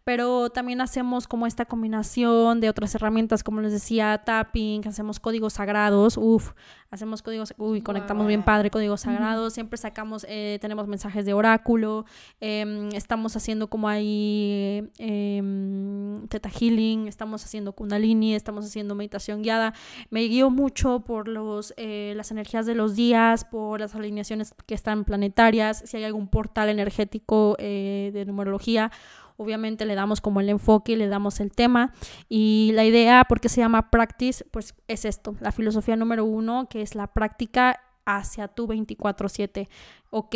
pero 0.07 0.49
también 0.49 0.79
hacemos 0.79 1.27
como 1.27 1.47
esta 1.47 1.65
combinación 1.65 2.61
de 2.61 2.69
otras 2.69 2.95
herramientas, 2.95 3.43
como 3.43 3.59
les 3.59 3.73
decía, 3.73 4.17
tapping, 4.23 4.87
hacemos 4.87 5.19
códigos 5.19 5.55
sagrados, 5.55 6.15
uff, 6.15 6.53
hacemos 6.89 7.21
códigos, 7.21 7.53
uy, 7.57 7.81
conectamos 7.81 8.25
bien 8.25 8.41
padre, 8.41 8.69
códigos 8.69 9.01
sagrados, 9.01 9.51
siempre 9.51 9.77
sacamos, 9.77 10.25
eh, 10.29 10.59
tenemos 10.61 10.87
mensajes 10.87 11.25
de 11.25 11.33
oráculo, 11.33 12.05
em, 12.39 12.87
estamos 12.93 13.35
haciendo 13.35 13.69
como 13.69 13.89
ahí 13.89 14.89
eh, 14.97 16.21
teta 16.29 16.49
healing, 16.51 17.09
estamos 17.09 17.43
haciendo 17.43 17.73
kundalini, 17.73 18.33
estamos 18.33 18.63
haciendo 18.63 18.95
meditación 18.95 19.41
guiada, 19.41 19.73
me 20.09 20.21
guío 20.21 20.49
mucho 20.49 21.01
por 21.01 21.27
los, 21.27 21.73
eh, 21.75 22.13
las 22.15 22.31
energías 22.31 22.65
de 22.65 22.75
los 22.75 22.95
días, 22.95 23.43
por 23.43 23.81
las 23.81 23.93
alineaciones 23.93 24.53
que 24.65 24.73
están 24.73 25.03
planetarias, 25.03 25.83
si 25.85 25.97
hay 25.97 26.05
algún 26.05 26.29
portal 26.29 26.69
energético 26.69 27.57
eh, 27.59 28.11
de 28.13 28.25
numerología 28.25 28.89
obviamente 29.37 29.85
le 29.85 29.95
damos 29.95 30.19
como 30.19 30.41
el 30.41 30.49
enfoque, 30.49 30.97
le 30.97 31.07
damos 31.07 31.39
el 31.39 31.51
tema 31.51 31.93
y 32.27 32.71
la 32.73 32.85
idea, 32.85 33.25
porque 33.29 33.49
se 33.49 33.61
llama 33.61 33.89
practice, 33.89 34.43
pues 34.51 34.75
es 34.87 35.05
esto, 35.05 35.35
la 35.39 35.51
filosofía 35.51 35.95
número 35.95 36.25
uno, 36.25 36.67
que 36.69 36.81
es 36.81 36.95
la 36.95 37.07
práctica 37.07 37.79
hacia 38.05 38.47
tu 38.47 38.67
24/7. 38.67 39.69
Ok, 40.09 40.35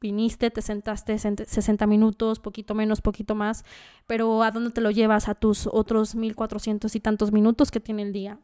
viniste, 0.00 0.50
te 0.50 0.62
sentaste 0.62 1.18
60 1.18 1.86
minutos, 1.86 2.40
poquito 2.40 2.74
menos, 2.74 3.00
poquito 3.00 3.34
más, 3.34 3.64
pero 4.06 4.42
¿a 4.42 4.50
dónde 4.50 4.70
te 4.70 4.80
lo 4.80 4.90
llevas? 4.90 5.28
A 5.28 5.34
tus 5.34 5.66
otros 5.66 6.14
1400 6.14 6.94
y 6.96 7.00
tantos 7.00 7.32
minutos 7.32 7.70
que 7.70 7.80
tiene 7.80 8.02
el 8.02 8.12
día. 8.12 8.38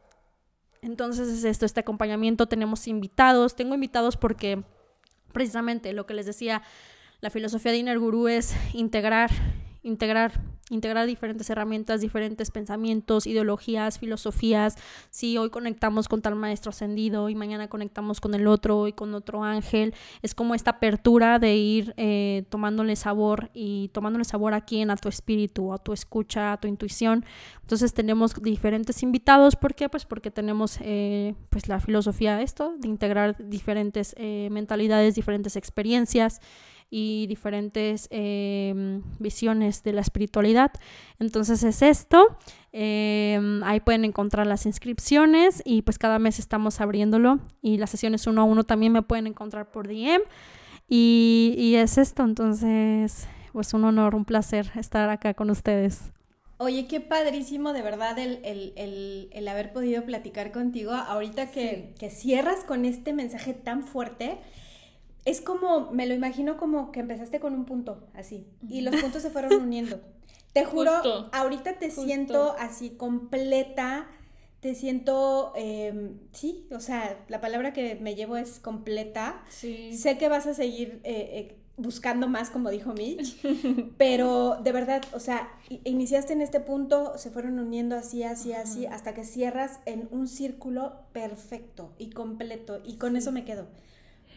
Entonces 0.82 1.28
es 1.28 1.44
esto, 1.44 1.66
este 1.66 1.80
acompañamiento, 1.80 2.46
tenemos 2.46 2.86
invitados, 2.86 3.56
tengo 3.56 3.74
invitados 3.74 4.16
porque 4.16 4.62
precisamente 5.32 5.92
lo 5.92 6.06
que 6.06 6.14
les 6.14 6.26
decía, 6.26 6.62
la 7.20 7.30
filosofía 7.30 7.72
de 7.72 7.78
Inner 7.78 7.98
Guru 7.98 8.28
es 8.28 8.54
integrar 8.74 9.30
integrar, 9.86 10.32
integrar 10.68 11.06
diferentes 11.06 11.48
herramientas, 11.48 12.00
diferentes 12.00 12.50
pensamientos, 12.50 13.26
ideologías, 13.26 13.98
filosofías. 13.98 14.76
Si 15.10 15.38
hoy 15.38 15.48
conectamos 15.50 16.08
con 16.08 16.22
tal 16.22 16.34
maestro 16.34 16.70
ascendido 16.70 17.28
y 17.28 17.34
mañana 17.34 17.68
conectamos 17.68 18.20
con 18.20 18.34
el 18.34 18.48
otro 18.48 18.88
y 18.88 18.92
con 18.92 19.14
otro 19.14 19.44
ángel, 19.44 19.94
es 20.22 20.34
como 20.34 20.54
esta 20.54 20.72
apertura 20.72 21.38
de 21.38 21.54
ir 21.54 21.94
eh, 21.96 22.44
tomándole 22.50 22.96
sabor 22.96 23.50
y 23.54 23.88
tomándole 23.88 24.24
sabor 24.24 24.54
a 24.54 24.62
quién, 24.62 24.90
a 24.90 24.96
tu 24.96 25.08
espíritu, 25.08 25.72
a 25.72 25.78
tu 25.78 25.92
escucha, 25.92 26.52
a 26.52 26.60
tu 26.60 26.66
intuición. 26.66 27.24
Entonces 27.62 27.94
tenemos 27.94 28.34
diferentes 28.42 29.02
invitados, 29.02 29.54
¿por 29.54 29.74
qué? 29.74 29.88
Pues 29.88 30.04
porque 30.04 30.32
tenemos 30.32 30.78
eh, 30.80 31.34
pues 31.48 31.68
la 31.68 31.80
filosofía 31.80 32.42
esto, 32.42 32.74
de 32.78 32.88
integrar 32.88 33.36
diferentes 33.38 34.14
eh, 34.18 34.48
mentalidades, 34.50 35.14
diferentes 35.14 35.56
experiencias 35.56 36.40
y 36.90 37.26
diferentes 37.26 38.08
em, 38.10 39.02
visiones 39.18 39.82
de 39.82 39.92
la 39.92 40.00
espiritualidad. 40.00 40.72
Entonces 41.18 41.62
es 41.62 41.82
esto. 41.82 42.36
Em, 42.72 43.62
ahí 43.64 43.80
pueden 43.80 44.04
encontrar 44.04 44.46
las 44.46 44.66
inscripciones 44.66 45.62
y 45.64 45.82
pues 45.82 45.98
cada 45.98 46.18
mes 46.18 46.38
estamos 46.38 46.80
abriéndolo 46.80 47.40
y 47.62 47.78
las 47.78 47.90
sesiones 47.90 48.26
uno 48.26 48.42
a 48.42 48.44
uno 48.44 48.64
también 48.64 48.92
me 48.92 49.02
pueden 49.02 49.26
encontrar 49.26 49.70
por 49.70 49.88
DM. 49.88 50.22
Y, 50.88 51.54
y 51.58 51.74
es 51.74 51.98
esto, 51.98 52.22
entonces 52.22 53.28
pues 53.52 53.72
un 53.72 53.84
honor, 53.84 54.14
un 54.14 54.26
placer 54.26 54.70
estar 54.74 55.08
acá 55.08 55.32
con 55.32 55.48
ustedes. 55.48 56.12
Oye, 56.58 56.86
qué 56.86 57.00
padrísimo 57.00 57.72
de 57.72 57.82
verdad 57.82 58.18
el, 58.18 58.40
el, 58.44 58.74
el, 58.76 59.30
el 59.32 59.48
haber 59.48 59.72
podido 59.72 60.04
platicar 60.04 60.52
contigo 60.52 60.92
ahorita 60.92 61.50
que, 61.50 61.94
que, 61.98 62.10
cierras 62.10 62.64
con 62.64 62.84
este 62.84 63.12
mensaje 63.12 63.54
tan 63.54 63.82
fuerte 63.82 64.38
es 65.26 65.40
como, 65.40 65.90
me 65.90 66.06
lo 66.06 66.14
imagino 66.14 66.56
como 66.56 66.92
que 66.92 67.00
empezaste 67.00 67.40
con 67.40 67.52
un 67.52 67.66
punto, 67.66 68.06
así, 68.14 68.46
y 68.68 68.80
los 68.80 68.96
puntos 68.96 69.22
se 69.22 69.30
fueron 69.30 69.60
uniendo. 69.60 70.00
Te 70.52 70.64
juro, 70.64 70.92
ahorita 71.32 71.78
te 71.78 71.90
siento 71.90 72.54
así 72.58 72.90
completa, 72.90 74.08
te 74.60 74.76
siento, 74.76 75.52
em, 75.56 76.20
sí, 76.32 76.68
o 76.70 76.78
sea, 76.78 77.24
la 77.28 77.40
palabra 77.40 77.72
que 77.72 77.96
me 77.96 78.14
llevo 78.14 78.36
es 78.36 78.60
completa. 78.60 79.44
Sí. 79.48 79.92
Sé 79.92 80.16
que 80.16 80.28
vas 80.28 80.46
a 80.46 80.54
seguir 80.54 81.00
eh, 81.02 81.28
eh, 81.32 81.56
buscando 81.76 82.28
más, 82.28 82.50
como 82.50 82.70
dijo 82.70 82.94
Mitch, 82.94 83.36
pero 83.98 84.58
de 84.62 84.70
verdad, 84.70 85.02
o 85.12 85.18
sea, 85.18 85.50
iniciaste 85.82 86.34
en 86.34 86.40
este 86.40 86.60
punto, 86.60 87.18
se 87.18 87.30
fueron 87.30 87.58
uniendo 87.58 87.96
así, 87.96 88.22
así, 88.22 88.52
así, 88.52 88.86
hasta 88.86 89.12
que 89.12 89.24
cierras 89.24 89.80
en 89.86 90.08
un 90.12 90.28
círculo 90.28 91.00
perfecto 91.12 91.92
y 91.98 92.10
completo, 92.10 92.80
y 92.84 92.96
con 92.96 93.16
eso 93.16 93.32
me 93.32 93.44
quedo. 93.44 93.66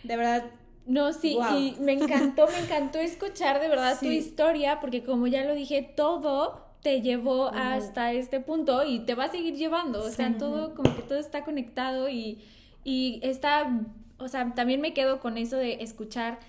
De 0.03 0.15
verdad, 0.17 0.51
no, 0.85 1.13
sí, 1.13 1.37
y 1.55 1.75
me 1.81 1.93
encantó, 1.93 2.47
me 2.47 2.59
encantó 2.59 2.99
escuchar 2.99 3.61
de 3.61 3.69
verdad 3.69 3.99
tu 3.99 4.07
historia, 4.07 4.79
porque 4.79 5.03
como 5.03 5.27
ya 5.27 5.43
lo 5.43 5.53
dije, 5.53 5.83
todo 5.95 6.65
te 6.81 7.01
llevó 7.01 7.49
hasta 7.49 8.13
este 8.13 8.39
punto 8.39 8.85
y 8.85 8.99
te 9.01 9.13
va 9.15 9.25
a 9.25 9.29
seguir 9.29 9.55
llevando, 9.55 10.01
o 10.01 10.09
sea, 10.09 10.37
todo, 10.37 10.73
como 10.75 10.95
que 10.95 11.01
todo 11.01 11.17
está 11.17 11.43
conectado 11.43 12.09
y, 12.09 12.39
y 12.83 13.19
está, 13.21 13.69
o 14.17 14.27
sea, 14.27 14.53
también 14.55 14.81
me 14.81 14.93
quedo 14.93 15.19
con 15.19 15.37
eso 15.37 15.57
de 15.57 15.83
escuchar 15.83 16.39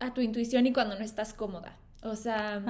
a 0.00 0.14
tu 0.14 0.20
intuición 0.20 0.66
y 0.66 0.72
cuando 0.72 0.98
no 0.98 1.04
estás 1.04 1.34
cómoda, 1.34 1.78
o 2.02 2.16
sea, 2.16 2.62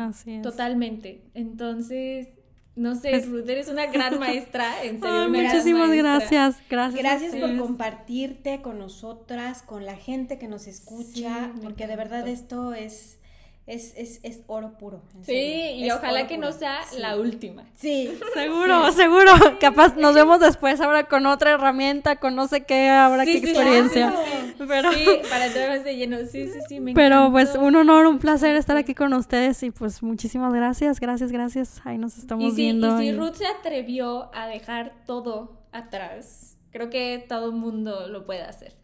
totalmente. 0.43 1.23
Entonces, 1.35 2.29
no 2.75 2.95
sé, 2.95 3.11
pues 3.11 3.29
Ruth, 3.29 3.49
eres 3.49 3.69
una 3.69 3.87
gran 3.87 4.19
maestra, 4.19 4.83
en 4.83 5.01
serio. 5.01 5.29
muchísimas 5.29 5.91
gracias, 5.91 6.57
gracias. 6.71 7.03
Gracias 7.03 7.37
por 7.37 7.57
compartirte 7.59 8.63
con 8.63 8.79
nosotras, 8.79 9.63
con 9.63 9.85
la 9.85 9.97
gente 9.97 10.39
que 10.39 10.49
nos 10.49 10.67
escucha, 10.67 11.53
porque 11.63 11.87
de 11.87 11.97
verdad 11.97 12.27
esto 12.29 12.73
es 12.73 13.19
es, 13.66 13.94
es, 13.96 14.20
es 14.25 14.40
oro 14.48 14.77
puro. 14.77 15.03
Sí, 15.22 15.75
y 15.77 15.90
ojalá 15.90 16.27
que 16.27 16.37
no 16.37 16.51
sea 16.53 16.81
la 16.98 17.16
última. 17.16 17.64
Sí. 17.75 18.12
Seguro, 18.35 18.90
seguro. 18.92 19.33
Capaz 19.61 19.96
nos 19.96 20.14
vemos 20.14 20.40
después 20.40 20.81
ahora 20.81 21.05
con 21.05 21.27
otra 21.27 21.53
herramienta, 21.53 22.16
con 22.16 22.35
no 22.35 22.48
sé 22.48 22.64
qué, 22.64 22.88
ahora 22.90 23.25
qué 23.25 23.38
experiencia. 23.38 24.12
Pero, 24.59 24.92
sí, 24.92 25.07
para 25.31 25.53
todos 25.53 25.85
de 25.85 25.96
lleno. 25.96 26.18
Sí, 26.29 26.48
sí, 26.48 26.59
sí, 26.68 26.81
me 26.81 26.94
Pero 26.94 27.31
pues 27.31 27.55
un 27.55 27.77
honor, 27.77 28.07
un 28.07 28.18
placer 28.18 28.57
estar 28.57 28.77
aquí 28.77 28.94
con 28.94 29.12
ustedes 29.12 29.62
y 29.62 29.70
pues 29.70 30.03
muchísimas 30.03 30.53
gracias, 30.53 30.98
gracias, 30.98 31.31
gracias. 31.31 31.81
Ahí 31.85 31.98
nos 31.98 32.18
estamos 32.18 32.57
viendo. 32.57 33.01
Y 33.01 33.11
si 33.11 33.16
Ruth 33.16 33.35
se 33.35 33.46
atrevió 33.46 34.35
a 34.35 34.46
dejar 34.48 34.92
todo 35.07 35.62
atrás, 35.70 36.57
creo 36.70 36.90
que 36.90 37.25
todo 37.29 37.46
el 37.46 37.53
mundo 37.53 38.09
lo 38.09 38.25
puede 38.25 38.42
hacer. 38.42 38.75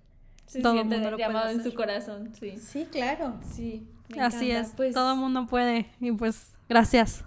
Se 0.46 0.62
todo 0.62 0.72
siente 0.72 0.98
llamado 1.18 1.50
en 1.50 1.62
su 1.62 1.74
corazón, 1.74 2.32
sí. 2.38 2.56
Sí, 2.56 2.86
claro. 2.90 3.34
Sí. 3.54 3.88
Así 4.20 4.50
es, 4.50 4.72
pues, 4.76 4.94
todo 4.94 5.12
el 5.12 5.18
mundo 5.18 5.46
puede 5.46 5.86
y 6.00 6.12
pues 6.12 6.54
gracias. 6.68 7.24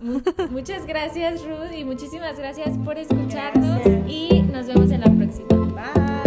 Muchas 0.49 0.85
gracias 0.85 1.43
Ruth 1.43 1.73
y 1.77 1.83
muchísimas 1.83 2.37
gracias 2.37 2.77
por 2.79 2.97
escucharnos 2.97 3.81
y 4.07 4.41
nos 4.43 4.67
vemos 4.67 4.91
en 4.91 5.01
la 5.01 5.11
próxima. 5.11 5.47
Bye. 5.47 6.20